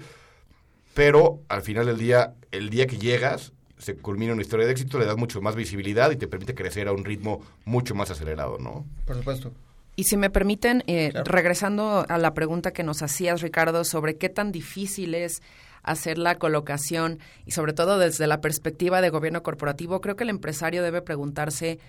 [0.93, 4.99] pero al final del día, el día que llegas, se culmina una historia de éxito,
[4.99, 8.57] le das mucho más visibilidad y te permite crecer a un ritmo mucho más acelerado,
[8.59, 8.85] ¿no?
[9.05, 9.51] Por supuesto.
[9.95, 11.31] Y si me permiten, eh, claro.
[11.31, 15.41] regresando a la pregunta que nos hacías, Ricardo, sobre qué tan difícil es
[15.83, 20.31] hacer la colocación y sobre todo desde la perspectiva de gobierno corporativo, creo que el
[20.31, 21.79] empresario debe preguntarse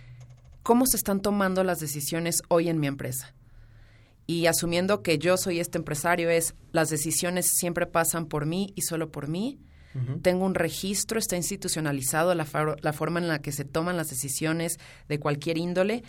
[0.62, 3.34] cómo se están tomando las decisiones hoy en mi empresa.
[4.26, 8.82] Y asumiendo que yo soy este empresario, es las decisiones siempre pasan por mí y
[8.82, 9.58] solo por mí.
[9.94, 10.22] Uh -huh.
[10.22, 12.46] Tengo un registro, está institucionalizado la,
[12.82, 16.02] la forma en la que se toman las decisiones de cualquier índole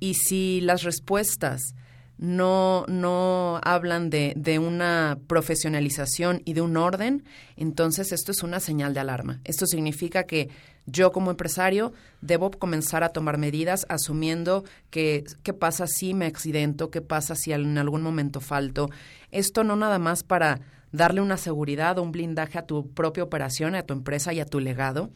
[0.00, 1.74] y si las respuestas
[2.18, 7.24] no, no hablan de, de, una profesionalización y de un orden,
[7.56, 9.40] entonces esto es una señal de alarma.
[9.44, 10.48] Esto significa que
[10.86, 16.90] yo como empresario debo comenzar a tomar medidas asumiendo que qué pasa si me accidento,
[16.90, 18.88] qué pasa si en algún momento falto.
[19.30, 23.74] Esto no nada más para darle una seguridad o un blindaje a tu propia operación,
[23.74, 25.10] a tu empresa y a tu legado,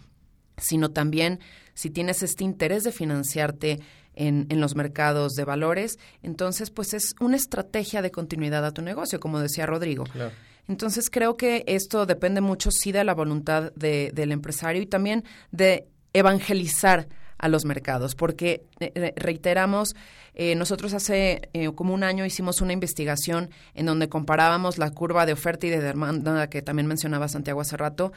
[0.59, 1.41] sino también
[1.75, 3.81] si tienes este interés de financiarte
[4.15, 8.83] en, en, los mercados de valores, entonces pues es una estrategia de continuidad a tu
[8.83, 10.05] negocio, como decía Rodrigo.
[10.05, 10.33] Claro.
[10.69, 15.25] Entonces creo que esto depende mucho sí de la voluntad de, del empresario y también
[15.51, 19.97] de evangelizar a los mercados, porque eh, reiteramos,
[20.35, 25.27] eh, nosotros hace eh, como un año hicimos una investigación en donde comparábamos la curva
[25.27, 28.13] de oferta y de demanda que también mencionaba Santiago hace rato,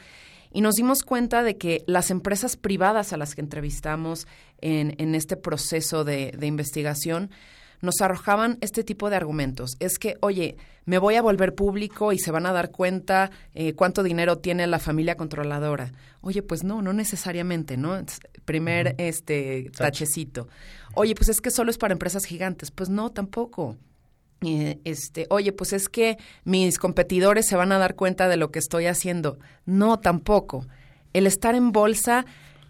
[0.52, 4.26] y nos dimos cuenta de que las empresas privadas a las que entrevistamos
[4.60, 7.30] en, en este proceso de, de, investigación
[7.82, 9.76] nos arrojaban este tipo de argumentos.
[9.80, 10.56] Es que, oye,
[10.86, 14.66] me voy a volver público y se van a dar cuenta eh, cuánto dinero tiene
[14.66, 15.92] la familia controladora.
[16.20, 18.00] Oye, pues no, no necesariamente, ¿no?
[18.44, 20.48] Primer este tachecito.
[20.94, 22.70] Oye, pues es que solo es para empresas gigantes.
[22.70, 23.76] Pues no, tampoco.
[24.42, 28.50] Eh, este, oye, pues es que mis competidores se van a dar cuenta de lo
[28.50, 29.38] que estoy haciendo.
[29.64, 30.66] No, tampoco.
[31.12, 32.26] El estar en bolsa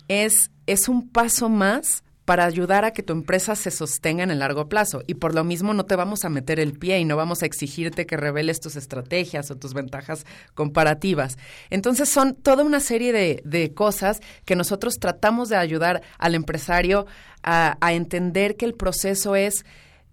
[0.09, 4.41] es, es un paso más para ayudar a que tu empresa se sostenga en el
[4.41, 5.03] largo plazo.
[5.07, 7.47] Y por lo mismo no te vamos a meter el pie y no vamos a
[7.47, 11.39] exigirte que reveles tus estrategias o tus ventajas comparativas.
[11.71, 17.07] Entonces son toda una serie de, de cosas que nosotros tratamos de ayudar al empresario
[17.45, 19.65] a, a entender que el proceso es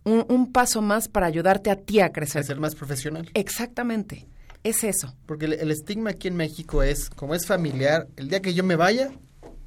[0.04, 2.42] un, un, paso más para ayudarte a ti a crecer.
[2.42, 3.30] A ser más profesional.
[3.34, 4.28] Exactamente.
[4.64, 5.14] Es eso.
[5.26, 8.64] Porque el, el estigma aquí en México es, como es familiar, el día que yo
[8.64, 9.12] me vaya,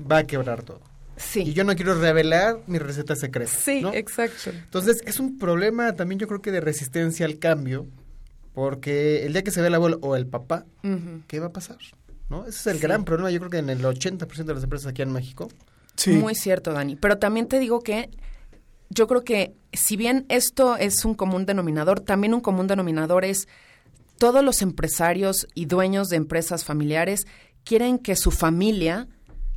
[0.01, 0.81] va a quebrar todo.
[1.17, 1.41] Sí.
[1.41, 3.51] Y yo no quiero revelar mi receta secreta.
[3.51, 3.93] Sí, ¿no?
[3.95, 4.51] exacto.
[4.51, 7.87] Entonces, es un problema también yo creo que de resistencia al cambio,
[8.53, 11.23] porque el día que se ve el abuelo o el papá, uh -huh.
[11.27, 11.79] ¿qué va a pasar?
[12.29, 12.43] ¿No?
[12.47, 12.83] Ese es el sí.
[12.83, 15.49] gran problema, yo creo que en el 80% de las empresas aquí en México.
[15.97, 16.13] Sí.
[16.13, 16.97] Muy cierto, Dani.
[16.97, 18.11] Pero también te digo que
[18.91, 23.49] yo creo que si bien esto es un común denominador, también un común denominador es
[24.19, 27.27] todos los empresarios y dueños de empresas familiares
[27.65, 29.09] quieren que su familia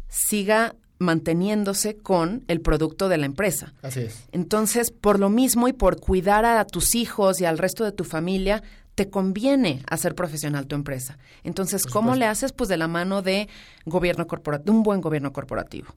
[0.09, 3.73] siga manteniéndose con el producto de la empresa.
[3.81, 4.25] Así es.
[4.33, 8.03] Entonces, por lo mismo y por cuidar a tus hijos y al resto de tu
[8.03, 8.61] familia,
[8.95, 11.17] te conviene hacer profesional tu empresa.
[11.45, 12.51] Entonces, ¿cómo le haces?
[12.51, 13.47] Pues de la mano de
[13.85, 15.95] gobierno corporativo, un buen gobierno corporativo.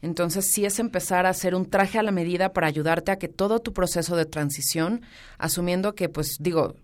[0.00, 3.28] Entonces, sí es empezar a hacer un traje a la medida para ayudarte a que
[3.28, 5.02] todo tu proceso de transición,
[5.38, 6.76] asumiendo que, pues, digo,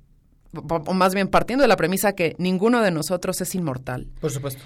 [0.53, 4.09] o más bien partiendo de la premisa que ninguno de nosotros es inmortal.
[4.21, 4.63] Por supuesto.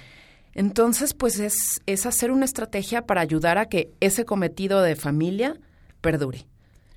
[0.54, 5.56] Entonces, pues es, es hacer una estrategia para ayudar a que ese cometido de familia
[6.00, 6.46] perdure.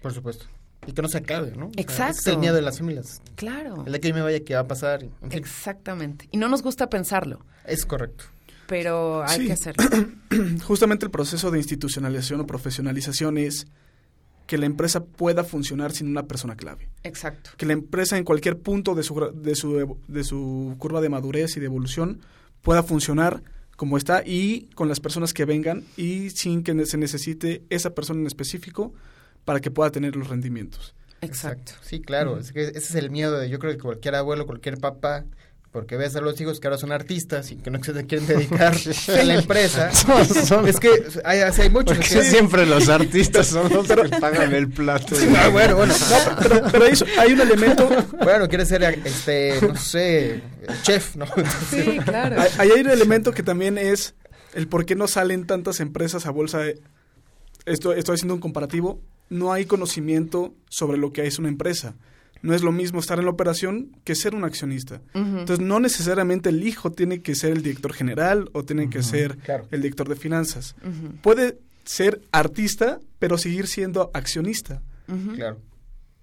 [0.01, 0.45] Por supuesto.
[0.87, 1.69] Y que no se acabe, ¿no?
[1.77, 1.91] Exacto.
[1.93, 3.21] O sea, es el miedo de las familias.
[3.35, 3.83] Claro.
[3.85, 5.03] El día que yo me vaya, ¿qué va a pasar?
[5.03, 5.31] En fin.
[5.33, 6.27] Exactamente.
[6.31, 7.45] Y no nos gusta pensarlo.
[7.65, 8.23] Es correcto.
[8.71, 9.47] Pero hay sí.
[9.47, 9.83] que hacerlo.
[10.63, 13.67] Justamente el proceso de institucionalización o profesionalización es
[14.47, 16.87] que la empresa pueda funcionar sin una persona clave.
[17.03, 17.49] Exacto.
[17.57, 21.57] Que la empresa en cualquier punto de su, de su, de su curva de madurez
[21.57, 22.21] y de evolución
[22.61, 23.43] pueda funcionar
[23.75, 28.21] como está y con las personas que vengan y sin que se necesite esa persona
[28.21, 28.93] en específico
[29.43, 30.95] para que pueda tener los rendimientos.
[31.19, 31.73] Exacto.
[31.81, 32.37] Sí, claro.
[32.37, 35.25] Es que ese es el miedo de, yo creo que cualquier abuelo, cualquier papá,
[35.71, 38.75] porque ves a los hijos que ahora son artistas y que no se quieren dedicar
[39.19, 39.91] a la empresa.
[40.01, 40.67] Son, son.
[40.67, 40.89] Es que
[41.23, 41.97] hay, hay muchos.
[41.97, 45.15] Porque que siempre los artistas son los pero, que pagan el plato.
[45.15, 45.93] Sí, no, bueno, bueno.
[45.93, 47.89] No, pero, pero hay, hay, un elemento.
[48.23, 50.41] Bueno, quiere ser, este, no sé,
[50.83, 51.25] chef, ¿no?
[51.69, 52.41] Sí, claro.
[52.41, 54.15] Hay, hay un elemento que también es
[54.53, 56.59] el por qué no salen tantas empresas a bolsa.
[56.59, 56.81] De,
[57.65, 58.99] esto, estoy haciendo un comparativo.
[59.29, 61.95] No hay conocimiento sobre lo que es una empresa
[62.41, 65.01] no es lo mismo estar en la operación que ser un accionista.
[65.13, 65.39] Uh -huh.
[65.39, 68.91] Entonces, no necesariamente el hijo tiene que ser el director general o tiene uh -huh.
[68.91, 69.67] que ser claro.
[69.71, 70.75] el director de finanzas.
[70.83, 71.21] Uh -huh.
[71.21, 74.81] Puede ser artista, pero seguir siendo accionista.
[75.35, 75.57] Claro.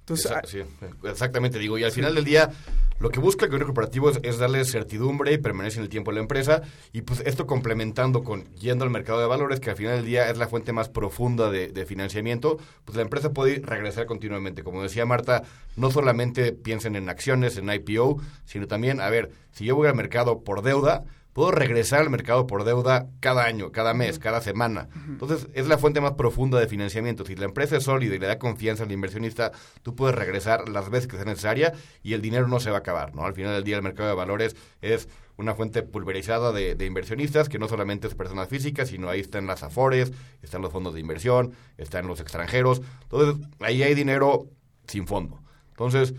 [0.01, 0.59] Entonces, Exacto, sí.
[1.05, 2.51] Exactamente, digo, y al final del día,
[2.99, 6.11] lo que busca el gobierno corporativo es, es, darle certidumbre y permanencia en el tiempo
[6.11, 9.77] a la empresa, y pues esto complementando con yendo al mercado de valores, que al
[9.77, 13.61] final del día es la fuente más profunda de, de financiamiento, pues la empresa puede
[13.61, 14.63] regresar continuamente.
[14.63, 15.43] Como decía Marta,
[15.77, 19.95] no solamente piensen en acciones, en IPO, sino también, a ver, si yo voy al
[19.95, 21.05] mercado por deuda,
[21.39, 24.89] puedo regresar al mercado por deuda cada año, cada mes, cada semana.
[25.07, 27.25] Entonces, es la fuente más profunda de financiamiento.
[27.25, 30.91] Si la empresa es sólida y le da confianza al inversionista, tú puedes regresar las
[30.91, 33.25] veces que sea necesaria y el dinero no se va a acabar, ¿no?
[33.25, 37.49] Al final del día, el mercado de valores es una fuente pulverizada de, de, inversionistas
[37.49, 40.11] que no solamente es personas físicas, sino ahí están las afores,
[40.43, 42.83] están los fondos de inversión, están los extranjeros.
[43.05, 44.49] Entonces, ahí hay dinero
[44.89, 45.41] sin fondo.
[45.71, 46.15] Entonces,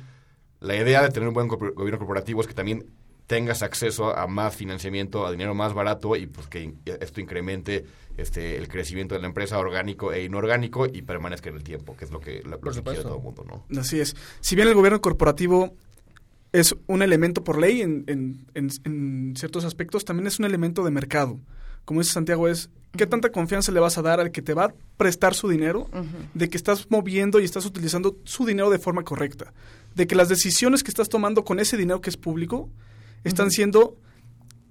[0.62, 2.86] la idea de tener un buen gobierno corporativo es que también
[3.30, 7.86] tengas acceso a más financiamiento, a dinero más barato y pues que esto incremente
[8.18, 12.06] este el crecimiento de la empresa orgánico e inorgánico y permanezca en el tiempo, que
[12.06, 13.80] es lo que, lo, lo que quiere todo el mundo, ¿no?
[13.80, 14.16] Así es.
[14.42, 15.76] Si bien el gobierno corporativo
[16.54, 20.84] es un elemento por ley en, en, en, en ciertos aspectos, también es un elemento
[20.84, 21.40] de mercado.
[21.86, 24.66] Como dice Santiago, es qué tanta confianza le vas a dar al que te va
[24.66, 26.30] a prestar su dinero, uh -huh.
[26.34, 29.54] de que estás moviendo y estás utilizando su dinero de forma correcta,
[29.94, 32.70] de que las decisiones que estás tomando con ese dinero que es público,
[33.24, 33.98] están siendo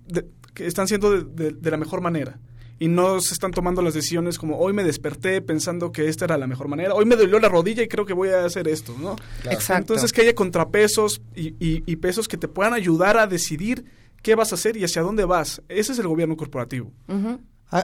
[0.06, 2.38] de, que están siendo de, de, de, la mejor manera
[2.78, 6.38] y no se están tomando las decisiones como hoy me desperté pensando que esta era
[6.38, 8.94] la mejor manera, hoy me dolió la rodilla y creo que voy a hacer esto,
[8.98, 9.16] ¿no?
[9.42, 9.56] Claro.
[9.56, 9.94] Exacto.
[9.94, 13.84] Entonces que haya contrapesos y, y, y, pesos que te puedan ayudar a decidir
[14.22, 15.62] qué vas a hacer y hacia dónde vas.
[15.68, 16.92] Ese es el gobierno corporativo.
[17.08, 17.40] Uh -huh.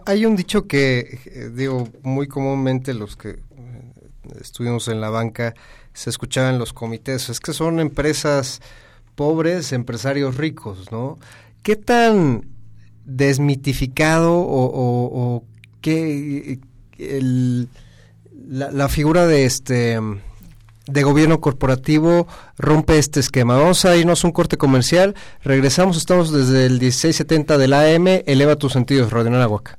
[0.06, 3.38] Hay un dicho que, eh, digo, muy comúnmente los que eh,
[4.40, 5.54] estuvimos en la banca
[5.92, 8.60] se escuchaban en los comités, es que son empresas
[9.14, 11.18] pobres empresarios ricos, ¿no?
[11.62, 12.46] ¿Qué tan
[13.04, 15.44] desmitificado o, o, o
[15.80, 16.58] qué
[18.48, 19.98] la, figura de este
[20.86, 22.26] de gobierno corporativo
[22.58, 23.56] rompe este esquema?
[23.56, 28.06] Vamos a irnos a un corte comercial, regresamos, estamos desde el 1670 de la AM,
[28.26, 29.78] eleva tus sentidos, Radio Aguaca.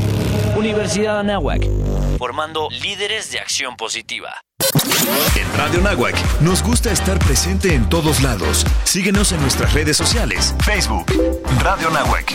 [0.55, 1.67] Universidad Anáhuac,
[2.17, 4.41] formando líderes de acción positiva.
[5.35, 8.65] En Radio Nahuac nos gusta estar presente en todos lados.
[8.83, 10.53] Síguenos en nuestras redes sociales.
[10.63, 11.05] Facebook,
[11.61, 12.33] Radio Nahuac.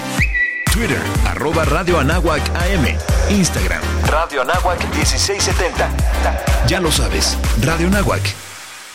[0.72, 2.86] Twitter, arroba Radio Anáhuac AM.
[3.30, 6.66] Instagram, Radio Anáhuac 1670.
[6.66, 8.22] Ya lo sabes, Radio Nahuac.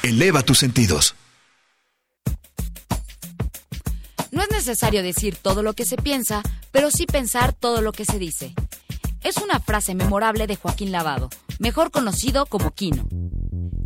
[0.04, 1.16] Eleva tus sentidos.
[4.32, 6.42] No es necesario decir todo lo que se piensa,
[6.72, 8.54] pero sí pensar todo lo que se dice.
[9.24, 13.06] Es una frase memorable de Joaquín Lavado, mejor conocido como Quino.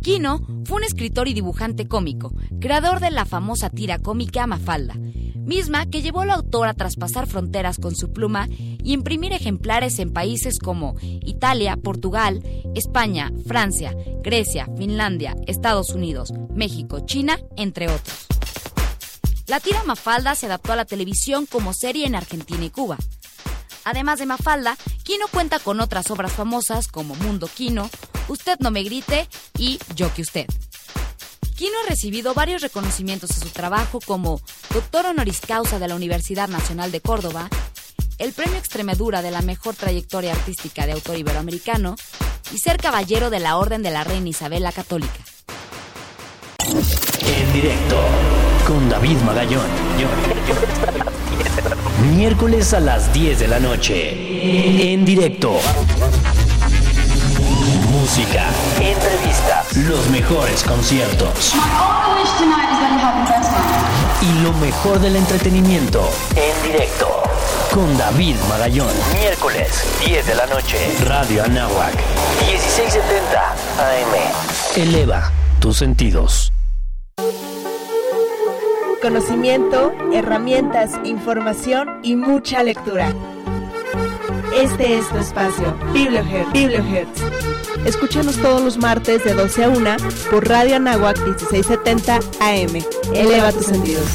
[0.02, 5.84] Quino fue un escritor y dibujante cómico, creador de la famosa tira cómica Mafalda, misma
[5.84, 10.58] que llevó al autor a traspasar fronteras con su pluma y imprimir ejemplares en países
[10.58, 12.42] como Italia, Portugal,
[12.74, 18.26] España, Francia, Grecia, Finlandia, Estados Unidos, México, China, entre otros.
[19.48, 22.96] La tira Mafalda se adaptó a la televisión como serie en Argentina y Cuba.
[23.84, 24.76] Además de Mafalda,
[25.06, 27.88] Quino cuenta con otras obras famosas como Mundo Quino,
[28.26, 30.46] Usted no me grite y Yo que usted.
[31.54, 34.40] Quino ha recibido varios reconocimientos a su trabajo como
[34.74, 37.48] Doctor Honoris Causa de la Universidad Nacional de Córdoba,
[38.18, 41.94] el Premio Extremadura de la Mejor Trayectoria Artística de Autor Iberoamericano
[42.52, 45.20] y ser Caballero de la Orden de la Reina Isabel la Católica.
[46.58, 47.96] En directo
[48.66, 51.05] con David Magallón.
[52.02, 54.92] Miércoles a las 10 de la noche.
[54.92, 55.58] En directo.
[57.90, 58.44] Música,
[58.78, 61.54] entrevistas, los mejores conciertos.
[64.20, 66.08] Y lo mejor del entretenimiento.
[66.34, 67.22] En directo.
[67.72, 68.94] Con David Magallón.
[69.18, 69.68] Miércoles,
[70.06, 70.94] 10 de la noche.
[71.04, 71.94] Radio Anáhuac.
[72.46, 74.82] 1670 AM.
[74.82, 76.52] Eleva tus sentidos.
[79.02, 83.12] Conocimiento, herramientas, información y mucha lectura.
[84.56, 86.52] Este es tu espacio, Bibliohertz.
[86.52, 87.22] Bibliohertz.
[87.84, 89.96] Escúchanos todos los martes de 12 a 1
[90.30, 92.82] por Radio Anáhuac 1670 AM.
[93.14, 94.08] Eleva tus sentidos.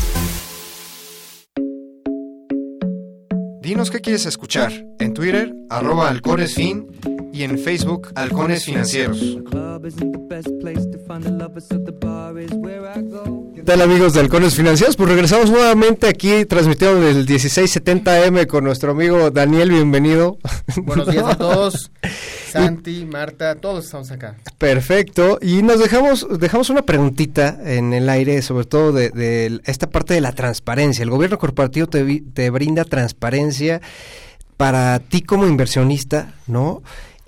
[3.61, 4.71] Dinos qué quieres escuchar.
[4.99, 6.87] En Twitter, arroba halconesfin
[7.33, 9.19] y en Facebook, Halcones Financieros.
[13.55, 14.95] ¿Qué tal amigos de Halcones Financieros?
[14.95, 20.37] Pues regresamos nuevamente aquí transmitiendo desde el 1670M con nuestro amigo Daniel, bienvenido.
[20.83, 21.91] Buenos días a todos.
[22.51, 24.35] Santi, Marta, todos estamos acá.
[24.57, 25.39] Perfecto.
[25.41, 30.13] Y nos dejamos, dejamos una preguntita en el aire, sobre todo de, de esta parte
[30.13, 31.03] de la transparencia.
[31.03, 33.81] El gobierno corporativo te brinda transparencia
[34.61, 36.83] para ti como inversionista, ¿no?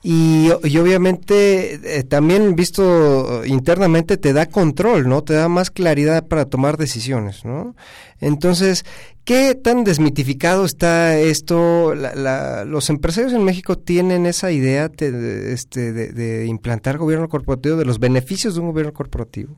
[0.06, 5.24] Y, y obviamente eh, también visto internamente te da control, ¿no?
[5.24, 7.74] Te da más claridad para tomar decisiones, ¿no?
[8.20, 8.84] Entonces,
[9.24, 11.94] ¿qué tan desmitificado está esto?
[11.96, 18.00] Los empresarios en México tienen esa idea te- este, de implantar gobierno corporativo, de los
[18.00, 19.56] beneficios de un gobierno corporativo.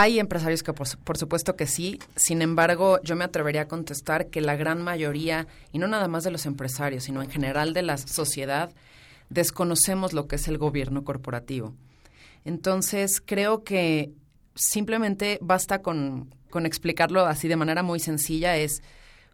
[0.00, 3.66] Hay empresarios que por, su- por supuesto que sí, sin embargo yo me atrevería a
[3.66, 7.74] contestar que la gran mayoría, y no nada más de los empresarios, sino en general
[7.74, 8.70] de la sociedad,
[9.28, 11.74] desconocemos lo que es el gobierno corporativo.
[12.44, 14.12] Entonces creo que
[14.54, 16.32] simplemente basta con,
[16.64, 18.84] explicarlo así de manera muy sencilla, es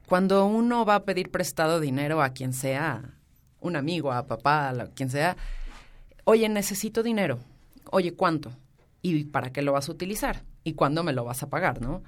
[0.07, 3.03] cuando uno va a pedir prestado dinero a quien sea,
[3.61, 5.37] un amigo, a papá, a quien sea,
[6.25, 7.39] oye, necesito dinero,
[7.91, 8.51] oye, ¿cuánto?
[9.03, 10.43] ¿Y para qué lo vas a utilizar?
[10.65, 12.03] ¿Y cuándo me lo vas a pagar, no?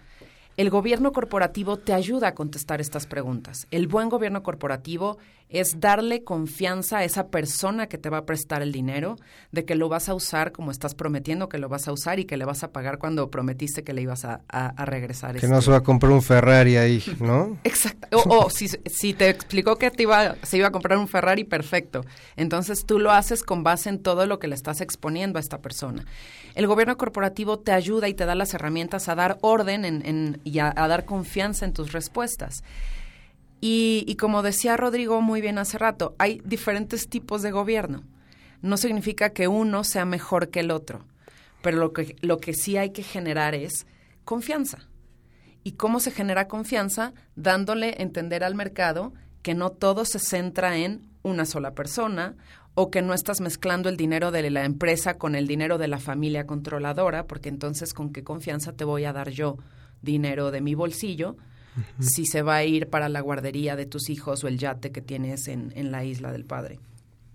[0.57, 3.67] El gobierno corporativo te ayuda a contestar estas preguntas.
[3.71, 5.19] El buen gobierno corporativo
[5.49, 9.17] es darle confianza a esa persona que te va a prestar el dinero,
[9.53, 12.25] de que lo vas a usar como estás prometiendo que lo vas a usar y
[12.25, 15.33] que le vas a pagar cuando prometiste que le ibas a, a- a regresar.
[15.33, 17.59] Que este- no se va a comprar un Ferrari ahí, ¿no?
[17.65, 18.19] Exacto.
[18.27, 21.45] O, o si, si te explicó que te iba, se iba a comprar un Ferrari,
[21.45, 22.05] perfecto.
[22.37, 25.59] Entonces tú lo haces con base en todo lo que le estás exponiendo a esta
[25.61, 26.05] persona.
[26.55, 30.41] El gobierno corporativo te ayuda y te da las herramientas a dar orden en- en-
[30.43, 32.65] y a, a dar confianza en tus respuestas.
[33.61, 38.05] Y, y como decía Rodrigo muy bien hace rato, hay diferentes tipos de gobierno.
[38.63, 41.05] No significa que uno sea mejor que el otro.
[41.63, 43.87] pero lo que, lo que sí hay que generar es
[44.25, 44.89] confianza.
[45.65, 47.13] ¿Y cómo se genera confianza?
[47.35, 52.37] Dándole a entender al mercado que no todo se centra en una sola persona
[52.75, 55.99] o que no estás mezclando el dinero de la empresa con el dinero de la
[55.99, 59.57] familia controladora, porque entonces con qué confianza te voy a dar yo
[60.03, 61.37] dinero de mi bolsillo
[62.01, 65.03] si se va a ir para la guardería de tus hijos o el yate que
[65.03, 66.79] tienes en, en la isla del padre.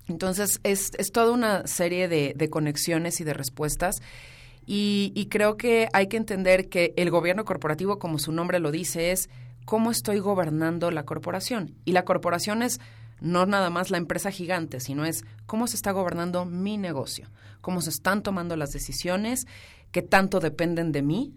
[0.08, 4.02] Entonces, es, es toda una serie de, de conexiones y de respuestas.
[4.66, 9.12] Y, creo que hay que entender que el gobierno corporativo, como su nombre lo dice,
[9.12, 9.30] es
[9.66, 11.76] cómo estoy gobernando la corporación.
[11.84, 12.80] Y la corporación es
[13.20, 17.30] no nada más la empresa gigante, sino es cómo se está gobernando mi negocio,
[17.62, 19.46] cómo se están tomando las decisiones,
[19.92, 21.34] qué tanto dependen de mí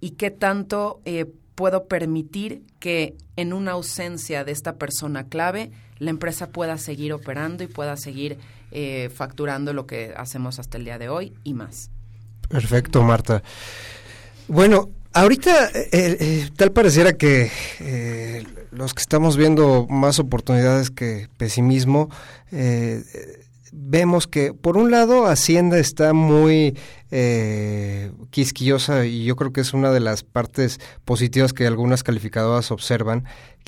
[0.00, 1.26] y qué tanto eh,
[1.58, 7.64] puedo permitir que en una ausencia de esta persona clave la empresa pueda seguir operando
[7.64, 8.38] y pueda seguir
[8.70, 11.90] eh, facturando lo que hacemos hasta el día de hoy y más.
[12.48, 13.42] Perfecto, Marta.
[14.46, 17.50] Bueno, ahorita eh, eh, tal pareciera que
[17.80, 22.08] eh, los que estamos viendo más oportunidades que pesimismo,
[22.52, 23.02] eh,
[23.80, 26.76] vemos que por un lado Hacienda está muy
[27.10, 32.70] eh, quisquillosa y yo creo que es una de las partes positivas que algunas calificadoras
[32.70, 33.24] observan,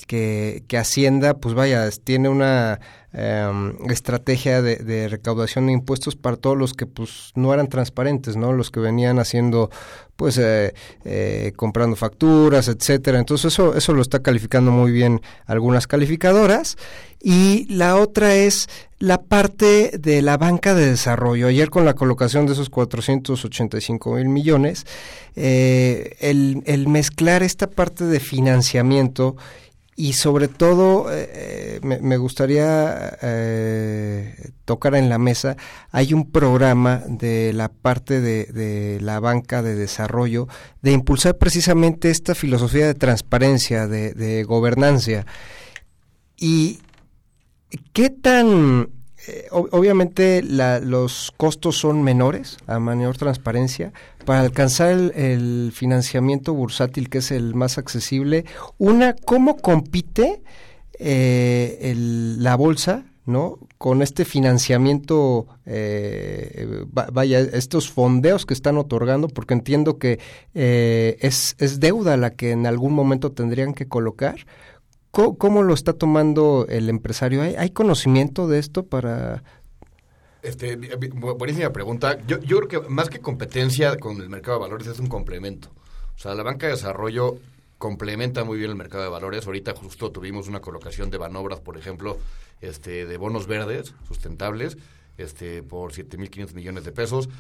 [0.07, 2.81] que, que Hacienda, pues vaya, tiene una
[3.13, 8.37] eh, estrategia de, de, recaudación de impuestos para todos los que pues no eran transparentes,
[8.37, 8.53] ¿no?
[8.53, 9.71] Los que venían haciendo,
[10.17, 10.75] pues, eh,
[11.05, 13.19] eh, comprando facturas, etcétera.
[13.19, 16.77] Entonces eso, eso lo está calificando muy bien algunas calificadoras.
[17.23, 21.49] Y la otra es la parte de la banca de desarrollo.
[21.49, 24.87] Ayer con la colocación de esos 485 mil millones,
[25.37, 29.37] eh, el, el mezclar esta parte de financiamiento
[30.01, 35.59] y sobre todo eh, me, me, gustaría eh, tocar en la mesa,
[35.91, 40.49] hay un programa de la parte de, la banca de desarrollo
[40.81, 45.27] de impulsar precisamente esta filosofía de transparencia, de, de gobernancia.
[46.39, 46.79] ¿Y
[47.93, 48.89] qué tan...
[49.29, 53.93] Eh, obviamente los costos son menores a mayor transparencia,
[54.25, 58.45] para alcanzar el, el, financiamiento bursátil que es el más accesible.
[58.79, 60.43] Una, ¿cómo compite
[61.03, 63.59] eh, el, la bolsa ¿no?
[63.79, 70.19] con este financiamiento, eh, vaya, estos fondeos que están otorgando, porque entiendo que
[70.53, 74.47] eh, es, deuda la que en algún momento tendrían que colocar.
[75.11, 77.41] ¿Cómo, ¿Cómo, lo está tomando el empresario?
[77.41, 79.43] ¿Hay, ¿Hay conocimiento de esto para
[80.43, 82.19] este, buenísima pregunta.
[82.27, 85.69] Yo, yo creo que más que competencia con el mercado de valores es un complemento.
[86.17, 87.39] O sea, la banca de desarrollo
[87.79, 89.47] complementa muy bien el mercado de valores.
[89.47, 92.19] Ahorita justo tuvimos una colocación de Banobras, por ejemplo,
[92.61, 94.77] este, de bonos verdes sustentables,
[95.17, 97.31] este, por 7.500 millones de pesos.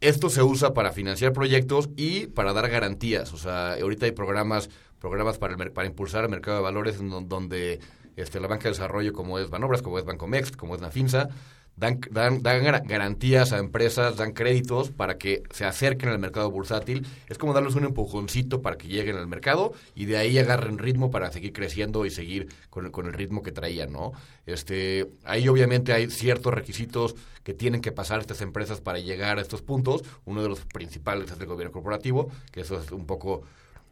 [0.00, 3.32] Esto se usa para financiar proyectos y para dar garantías.
[3.32, 7.28] O sea, ahorita hay programas, programas para, el, para impulsar el mercado de valores en
[7.28, 7.80] donde
[8.14, 11.28] este, la banca de desarrollo, como es Banobras, como es Bancomext, como es Nafinsa,
[11.76, 17.06] Dan, dan, dan, garantías a empresas, dan créditos para que se acerquen al mercado bursátil.
[17.28, 21.10] Es como darles un empujoncito para que lleguen al mercado y de ahí agarren ritmo
[21.10, 24.12] para seguir creciendo y seguir con el, con el ritmo que traían, ¿no?
[24.46, 29.42] Este, ahí obviamente hay ciertos requisitos que tienen que pasar estas empresas para llegar a
[29.42, 30.02] estos puntos.
[30.24, 33.42] Uno de los principales es el gobierno corporativo, que eso es un poco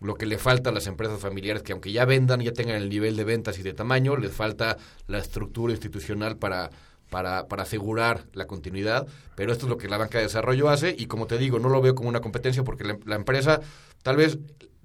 [0.01, 2.89] lo que le falta a las empresas familiares, que aunque ya vendan, ya tengan el
[2.89, 4.79] nivel de ventas y de tamaño, les falta
[5.09, 6.71] la estructura institucional para
[7.11, 9.07] para, para asegurar la continuidad,
[9.37, 11.69] pero esto es lo que la banca de desarrollo hace y como te digo, no
[11.69, 13.61] lo veo como una competencia porque la, empresa
[14.03, 14.39] tal vez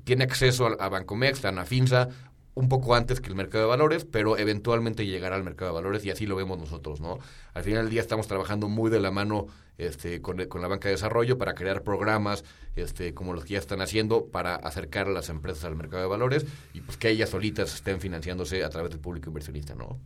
[0.04, 2.10] tiene acceso a, a Bancomex, a Nafinsa,
[2.56, 6.06] un poco antes que el mercado de valores, pero eventualmente llegará al mercado de valores
[6.06, 7.20] y así lo vemos nosotros, ¿no?
[7.54, 9.48] Al final del día estamos trabajando muy de la mano
[9.78, 12.46] este, con, con, la banca de desarrollo para crear programas
[12.78, 16.08] este, como los que ya están haciendo para acercar a las empresas al mercado de
[16.08, 20.00] valores y pues que ellas solitas estén financiándose a través del público inversionista, ¿no?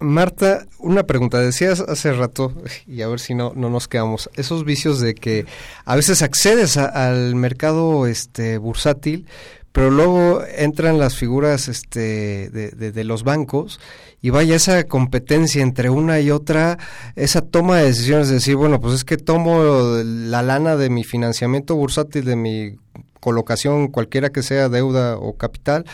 [0.00, 1.40] Marta, una pregunta.
[1.40, 2.52] Decías hace rato,
[2.86, 5.44] y a ver si no, no nos quedamos, esos vicios de que
[5.84, 9.26] a veces accedes a, al mercado este bursátil,
[9.72, 13.80] pero luego entran las figuras este, de, de, de, los bancos
[14.22, 16.78] y vaya esa competencia entre una y otra,
[17.14, 19.62] esa toma de decisiones de decir, bueno, pues es que tomo
[20.02, 22.76] la lana de mi financiamiento bursátil, de mi
[23.20, 25.84] colocación, cualquiera que sea deuda o capital,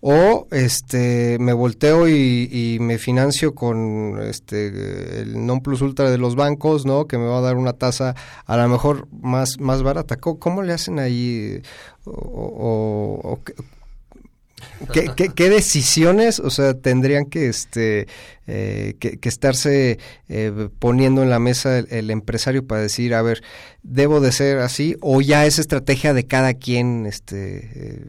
[0.00, 6.18] o este me volteo y, y, me financio con este el non plus ultra de
[6.18, 7.06] los bancos, ¿no?
[7.06, 10.16] Que me va a dar una tasa a lo mejor más más barata.
[10.16, 11.62] ¿Cómo, cómo le hacen ahí
[12.04, 13.40] o, o, o
[14.92, 18.06] ¿Qué, decisiones, o sea, tendrían que, este,
[18.46, 19.98] eh, que, estarse
[20.28, 23.42] eh, poniendo en la mesa el, empresario para decir, a ver,
[23.82, 28.08] debo de ser así, o ya es estrategia de cada quien, este, eh,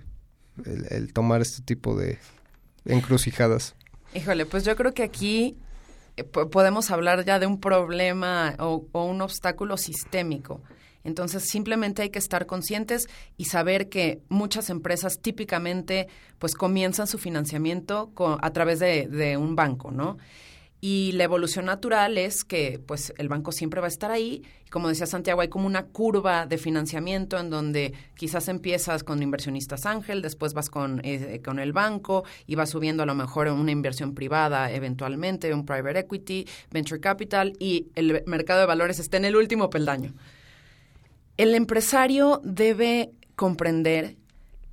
[0.65, 2.19] el, el tomar este tipo de
[2.85, 3.75] encrucijadas?
[4.13, 5.57] Híjole, pues yo creo que aquí
[6.31, 10.61] po- podemos hablar ya de un problema o, o un obstáculo sistémico.
[11.05, 16.07] Entonces, simplemente hay que estar conscientes y saber que muchas empresas típicamente
[16.39, 20.17] pues comienzan su financiamiento co- a través de, de un banco, ¿no?
[20.81, 24.43] Y la evolución natural es que pues el banco siempre va a estar ahí.
[24.67, 29.23] Y como decía Santiago, hay como una curva de financiamiento en donde quizás empiezas con
[29.23, 33.47] inversionistas ángel, después vas con, eh, con el banco y vas subiendo a lo mejor
[33.47, 39.17] una inversión privada eventualmente, un private equity, venture capital y el mercado de valores está
[39.17, 40.13] en el último peldaño.
[41.37, 44.15] El empresario debe comprender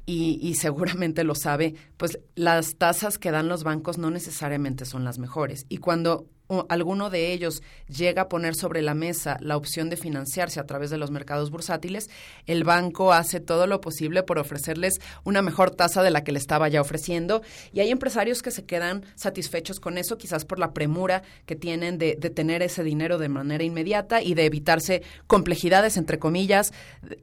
[0.07, 5.05] y, y seguramente lo sabe, pues las tasas que dan los bancos no necesariamente son
[5.05, 5.67] las mejores.
[5.69, 6.27] Y cuando
[6.69, 10.91] alguno de ellos llega a poner sobre la mesa la opción de financiarse a través
[10.91, 12.11] de los mercados bursátiles,
[12.47, 16.39] el banco hace todo lo posible por ofrecerles una mejor tasa de la que le
[16.39, 17.43] estaba ya ofreciendo.
[17.73, 21.99] Y hay empresarios que se quedan satisfechos con eso, quizás por la premura que tienen
[21.99, 26.73] de, de tener ese dinero de manera inmediata y de evitarse complejidades, entre comillas,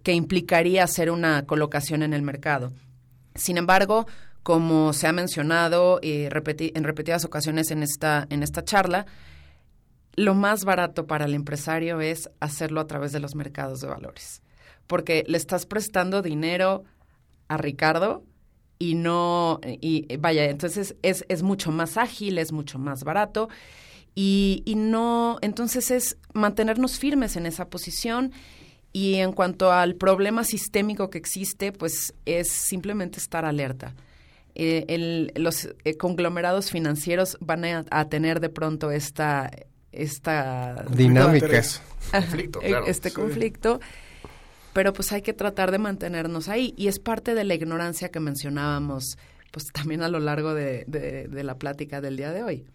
[0.04, 2.72] que implicaría hacer una colocación en el mercado.
[3.36, 4.06] Sin embargo,
[4.44, 9.06] como se ha mencionado eh, en repetidas ocasiones en esta, en esta charla,
[10.16, 14.42] lo más barato para el empresario es hacerlo a través de los mercados de valores.
[14.88, 16.84] Porque le estás prestando dinero
[17.48, 18.24] a Ricardo
[18.80, 23.50] y no, y y vaya, entonces es, es mucho más ágil, es mucho más barato
[24.16, 28.32] y, y no, entonces es mantenernos firmes en esa posición
[28.92, 33.94] y en cuanto al problema sistémico que existe, pues es simplemente estar alerta.
[34.62, 39.50] Eh, el- los eh, conglomerados financieros van a, a tener de pronto esta
[39.94, 41.48] esta Dinámica.
[42.12, 42.86] Conflicto, eh, claro.
[42.88, 43.16] este Sí.
[43.16, 43.80] conflicto
[44.74, 48.20] pero pues hay que tratar de mantenernos ahí y es parte de la ignorancia que
[48.20, 49.18] mencionábamos
[49.52, 52.66] pues también a lo largo de, de- de la plática del día de hoy.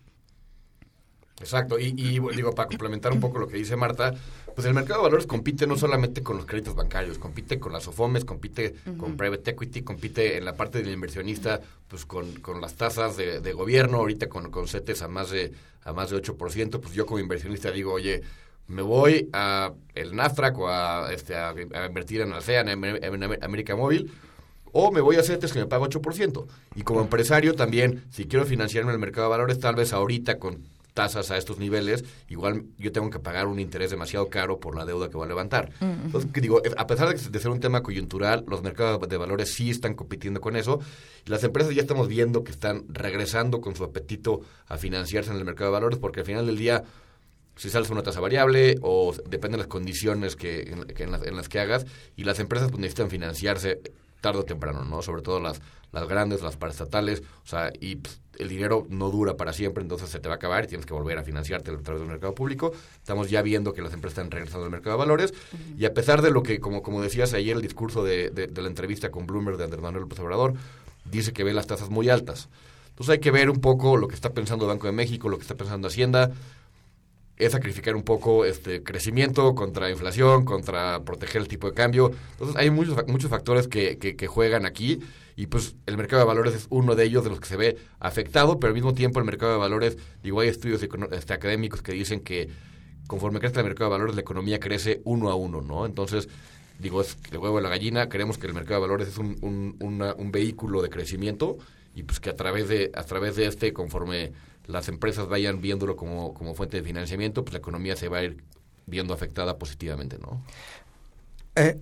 [1.40, 4.14] Exacto, y, y, digo, para complementar un poco lo que dice Marta,
[4.54, 7.88] pues el mercado de valores compite no solamente con los créditos bancarios, compite con las
[7.88, 12.76] OFOMES, compite con private equity, compite en la parte del inversionista, pues con, con las
[12.76, 15.52] tasas de, de gobierno, ahorita con, con CETES a más de
[15.84, 18.22] a más de 8%, pues yo como inversionista digo, oye,
[18.68, 23.22] me voy a el Nasdaq o a, este, a, a invertir en Alsea, en, en
[23.42, 24.10] América Móvil,
[24.72, 26.46] o me voy a CETES que me paga 8%.
[26.74, 30.38] Y como empresario también, si quiero financiarme en el mercado de valores, tal vez ahorita
[30.38, 30.62] con
[30.94, 34.86] tasas a estos niveles, igual yo tengo que pagar un interés demasiado caro por la
[34.86, 35.70] deuda que voy a levantar.
[35.80, 36.06] Ujú.
[36.06, 39.94] Entonces, digo, a pesar de, ser un tema coyuntural, los mercados de valores sí están
[39.94, 40.78] compitiendo con eso.
[41.26, 45.44] Las empresas ya estamos viendo que están regresando con su apetito a financiarse en el
[45.44, 46.84] mercado de valores, porque al final del día,
[47.56, 51.24] si sales una tasa variable o depende de las condiciones que, en, que en las,
[51.24, 53.80] en las que hagas, y las empresas pues, necesitan financiarse
[54.20, 55.02] tarde o temprano, ¿no?
[55.02, 59.36] Sobre todo las, las grandes, las paraestatales, o sea, y pues, el dinero no dura
[59.36, 61.76] para siempre, entonces se te va a acabar y tienes que volver a financiarte a
[61.78, 62.72] través del mercado público.
[62.96, 65.34] Estamos ya viendo que las empresas están regresando al mercado de valores
[65.78, 68.62] y a pesar de lo que, como, como decías ayer, el discurso de, de- de
[68.62, 70.54] la entrevista con Bloomberg de Andrés Manuel López Obrador,
[71.10, 72.48] dice que ve las tasas muy altas.
[72.90, 75.42] Entonces hay que ver un poco lo que está pensando Banco de México, lo que
[75.42, 76.30] está pensando Hacienda,
[77.36, 82.12] es sacrificar un poco este crecimiento contra inflación, contra proteger el tipo de cambio.
[82.32, 85.00] Entonces hay muchos, muchos factores que, que, que juegan aquí
[85.36, 87.76] y pues el mercado de valores es uno de ellos de los que se ve
[87.98, 90.80] afectado, pero al mismo tiempo el mercado de valores, digo, hay estudios
[91.10, 92.50] este, académicos que dicen que
[93.08, 95.86] conforme crece el mercado de valores la economía crece uno a uno, ¿no?
[95.86, 96.28] Entonces,
[96.78, 99.36] digo, es el huevo de la gallina, creemos que el mercado de valores es un,
[99.42, 101.58] un, una- un vehículo de crecimiento
[101.96, 104.32] y pues que a través de, a través de este, conforme
[104.66, 108.24] las empresas vayan viéndolo como, como fuente de financiamiento, pues la economía se va a
[108.24, 108.44] ir
[108.86, 110.42] viendo afectada positivamente, ¿no?
[111.56, 111.78] Eh,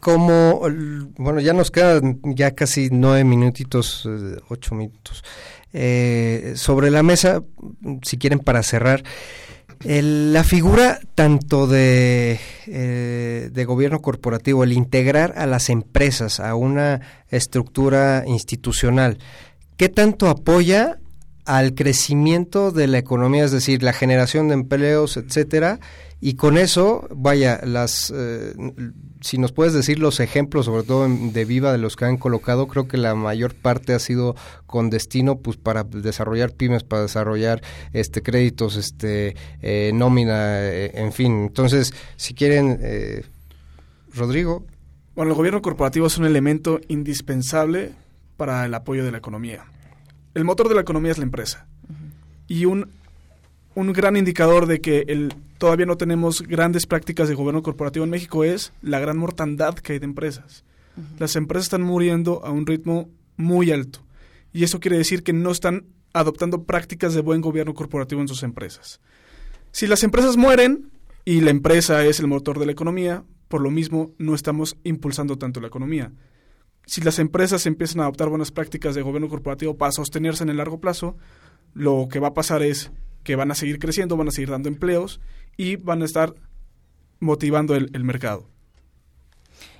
[0.00, 0.62] como,
[1.18, 5.22] bueno, ya nos quedan ya casi nueve minutitos, eh, ocho minutos.
[5.72, 7.42] Eh, sobre la mesa,
[8.02, 9.02] si quieren para cerrar,
[9.84, 18.24] la figura tanto de, de gobierno corporativo, el integrar a las empresas a una estructura
[18.26, 19.18] institucional,
[19.76, 20.98] ¿qué tanto apoya
[21.46, 25.80] al crecimiento de la economía, es decir, la generación de empleos, etcétera?
[26.20, 28.54] Y con eso, vaya, las eh,
[29.20, 32.66] si nos puedes decir los ejemplos, sobre todo de Viva, de los que han colocado,
[32.66, 34.34] creo que la mayor parte ha sido
[34.66, 41.12] con destino pues para desarrollar pymes, para desarrollar este créditos, este eh, nómina, eh, en
[41.12, 41.44] fin.
[41.44, 42.80] Entonces, si quieren,
[44.14, 44.66] Rodrigo.
[45.14, 47.92] Bueno, el gobierno corporativo es un elemento indispensable
[48.36, 49.66] para el apoyo de la economía.
[50.36, 51.66] El motor de la economía es la empresa.
[52.46, 52.90] Y un,
[53.74, 58.10] un gran indicador de que el, todavía no tenemos grandes prácticas de gobierno corporativo en
[58.10, 60.62] México es la gran mortandad que hay de empresas.
[61.18, 63.08] Las empresas están muriendo a un ritmo
[63.38, 64.00] muy alto.
[64.52, 68.42] Y eso quiere decir que no están adoptando prácticas de buen gobierno corporativo en sus
[68.42, 69.00] empresas.
[69.72, 70.90] Si las empresas mueren
[71.24, 75.38] y la empresa es el motor de la economía, por lo mismo no estamos impulsando
[75.38, 76.12] tanto la economía.
[76.86, 80.58] Si las empresas empiezan a adoptar buenas prácticas de gobierno corporativo para sostenerse en el
[80.58, 81.16] largo plazo,
[81.74, 82.92] lo que va a pasar es
[83.24, 85.20] que van a seguir creciendo, van a seguir dando empleos
[85.56, 86.34] y van a estar
[87.18, 88.48] motivando el, mercado.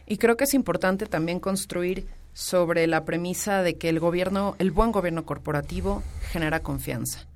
[0.04, 4.72] Y creo que es importante también construir sobre la premisa de que el gobierno, el
[4.72, 6.02] buen gobierno corporativo
[6.32, 7.28] genera confianza.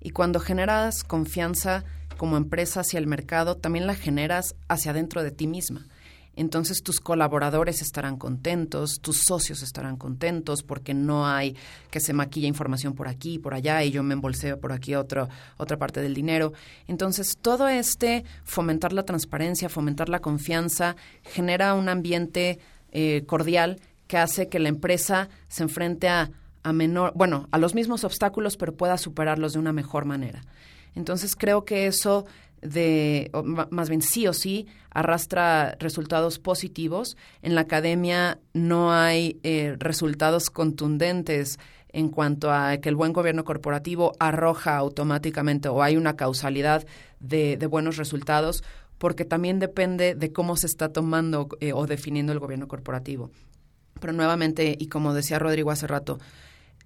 [0.00, 1.84] Y cuando generas confianza
[2.16, 5.88] como empresa hacia el mercado, también la generas hacia dentro de ti misma.
[6.36, 11.56] Entonces tus colaboradores estarán contentos, tus socios estarán contentos porque no hay
[11.90, 14.94] que se maquilla información por aquí y por allá y yo me embolseo por aquí
[14.94, 16.52] otro, otra parte del dinero.
[16.86, 22.58] Entonces todo este fomentar la transparencia, fomentar la confianza, genera un ambiente
[22.92, 26.30] eh, cordial que hace que la empresa se enfrente a,
[26.62, 30.42] a menor, bueno, a los mismos obstáculos, pero pueda superarlos de una mejor manera.
[30.94, 32.26] Entonces creo que eso
[32.66, 33.30] de,
[33.70, 37.16] más bien sí o sí, arrastra resultados positivos.
[37.42, 41.58] En la academia no hay eh, resultados contundentes
[41.88, 46.86] en cuanto a que el buen gobierno corporativo arroja automáticamente o hay una causalidad
[47.20, 48.62] de, de buenos resultados,
[48.98, 53.30] porque también depende de cómo se está tomando eh, o definiendo el gobierno corporativo.
[54.00, 56.18] Pero nuevamente, y como decía Rodrigo hace rato,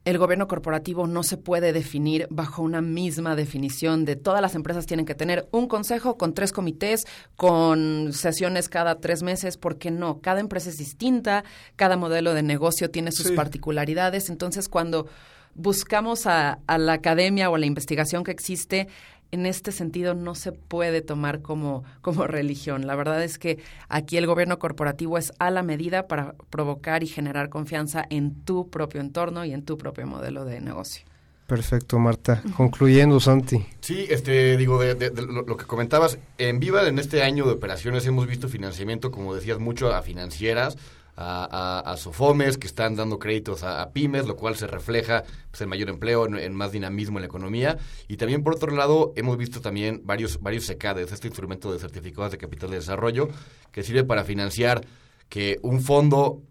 [0.05, 4.86] el gobierno corporativo no se puede definir bajo una misma definición de todas las empresas
[4.86, 10.20] tienen que tener un consejo con tres comités, con sesiones cada tres meses, porque no,
[10.20, 11.44] cada empresa es distinta,
[11.76, 15.07] cada modelo de negocio tiene sus particularidades, entonces cuando
[15.55, 18.88] buscamos a, a la academia o a la investigación que existe,
[19.33, 22.87] en este sentido no se puede tomar como, como religión.
[22.87, 23.59] La verdad es que
[23.89, 28.70] aquí el gobierno corporativo es a la medida para provocar y generar confianza en tu
[28.70, 31.05] propio entorno y en tu propio modelo de negocio.
[31.47, 32.43] Perfecto, Marta.
[32.57, 33.66] Concluyendo, Santi.
[33.81, 37.45] Sí, este, digo, de, de, de lo, lo, que comentabas, en Viva en este año
[37.45, 40.78] de operaciones hemos visto financiamiento, como decías, mucho a financieras,
[41.21, 45.91] a, SOFOMES que están dando créditos a, pymes, lo cual se refleja pues, en mayor
[45.91, 47.79] empleo, en, más dinamismo en la economía.
[48.09, 52.33] Y también, por otro lado, hemos visto también varios, varios SECADES, este instrumento de certificados
[52.33, 53.29] de capital de desarrollo,
[53.71, 54.81] que sirve para financiar
[55.29, 56.43] que un fondo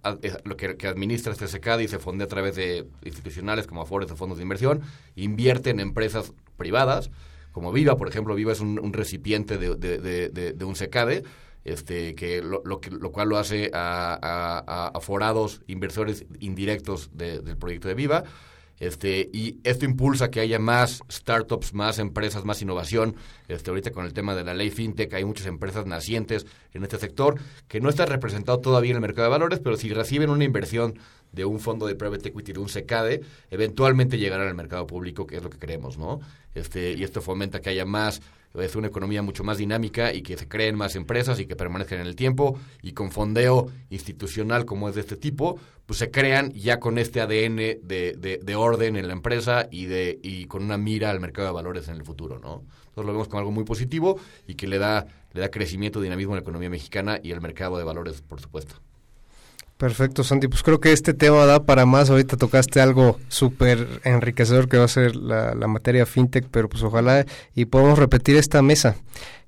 [0.46, 4.16] lo que, administra este SECAD y se fonde a través de institucionales como Afores de
[4.16, 4.82] fondos de inversión,
[5.16, 7.12] invierte en empresas privadas,
[7.52, 11.24] como Viva, por ejemplo, Viva es un, recipiente de, de un SECADE,
[11.66, 17.40] este, que lo, lo, lo cual lo hace a, a, a forados inversores indirectos de,
[17.40, 18.24] del proyecto de Viva.
[18.80, 23.18] Este, y esto impulsa que haya más startups, más empresas, más innovación.
[23.50, 26.98] Este, ahorita con el tema de la ley FinTech hay muchas empresas nacientes en este
[26.98, 27.36] sector
[27.68, 30.98] que no está representado todavía en el mercado de valores, pero si reciben una inversión
[31.34, 35.36] de un fondo de private equity, de un SECADE, eventualmente llegarán al mercado público, que
[35.36, 36.22] es lo que queremos, ¿no?
[36.56, 38.22] Este, y esto fomenta que haya más
[38.56, 42.00] es una economía mucho más dinámica y que se creen más empresas y que permanezcan
[42.00, 46.52] en el tiempo y con fondeo institucional como es de este tipo, pues se crean
[46.54, 50.64] ya con este ADN de, de, de, orden en la empresa y, de, y con
[50.64, 52.64] una mira al mercado de valores en el futuro, ¿no?
[52.88, 56.34] Entonces lo vemos como algo muy positivo y que le da, le da crecimiento, dinamismo
[56.34, 58.76] a la economía mexicana y al mercado de valores, por supuesto.
[59.80, 60.50] Perfecto, Santi.
[60.50, 62.10] Pues creo que este tema da para más.
[62.10, 66.84] Ahorita tocaste algo súper enriquecedor que va a ser la, la, materia fintech, pero pues
[66.84, 67.26] ojalá
[67.56, 68.98] y podamos repetir esta mesa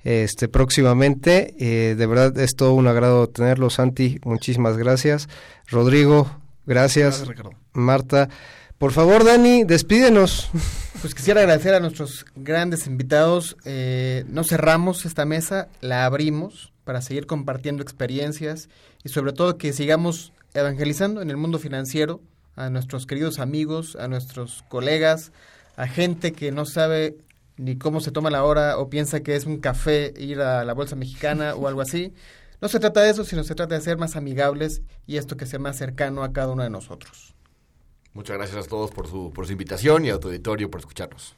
[0.06, 1.54] este próximamente.
[1.60, 4.22] Eh, de verdad es todo un agrado tenerlo, Santi.
[4.24, 5.28] Muchísimas gracias.
[5.68, 6.32] Rodrigo,
[6.66, 7.26] gracias.
[7.26, 8.30] gracias Marta.
[8.78, 10.50] Por favor, Dani, despídenos.
[11.02, 13.58] Pues quisiera agradecer a nuestros grandes invitados.
[13.66, 18.68] Eh, no cerramos esta mesa, la abrimos para seguir compartiendo experiencias
[19.02, 22.20] y sobre todo que sigamos evangelizando en el mundo financiero
[22.58, 25.32] a nuestros queridos amigos, a nuestros colegas,
[25.78, 27.16] a gente que no sabe
[27.56, 30.74] ni cómo se toma la hora o piensa que es un café ir a la
[30.74, 32.14] bolsa mexicana o algo así.
[32.60, 35.46] No se trata de eso, sino se trata de ser más amigables y esto que
[35.46, 37.36] sea más cercano a cada uno de nosotros.
[38.12, 41.38] Muchas gracias a todos por su, por su invitación y a tu auditorio por escucharnos.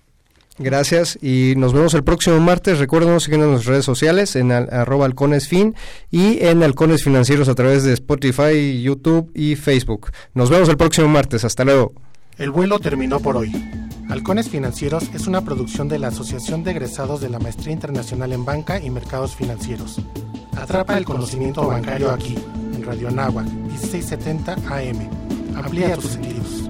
[0.60, 2.78] Gracias y nos vemos el próximo martes.
[2.78, 5.76] Recuerden seguirnos en las redes sociales en al, arroba halconesfin
[6.12, 10.12] y en halcones financieros a través de Spotify, YouTube y Facebook.
[10.34, 11.44] Nos vemos el próximo martes.
[11.44, 11.94] Hasta luego.
[12.38, 13.52] El vuelo terminó por hoy.
[14.10, 18.46] Halcones Financieros es una producción de la Asociación de Egresados de la Maestría Internacional en
[18.46, 20.02] Banca y Mercados Financieros.
[20.56, 22.36] Atrapa el conocimiento bancario aquí,
[22.76, 25.10] en Radio Anáhuac, 1670 AM.
[25.56, 26.70] Amplía tus sentidos.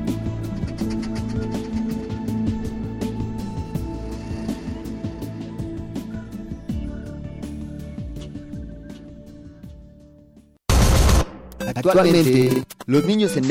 [11.75, 13.47] Actualmente, los niños en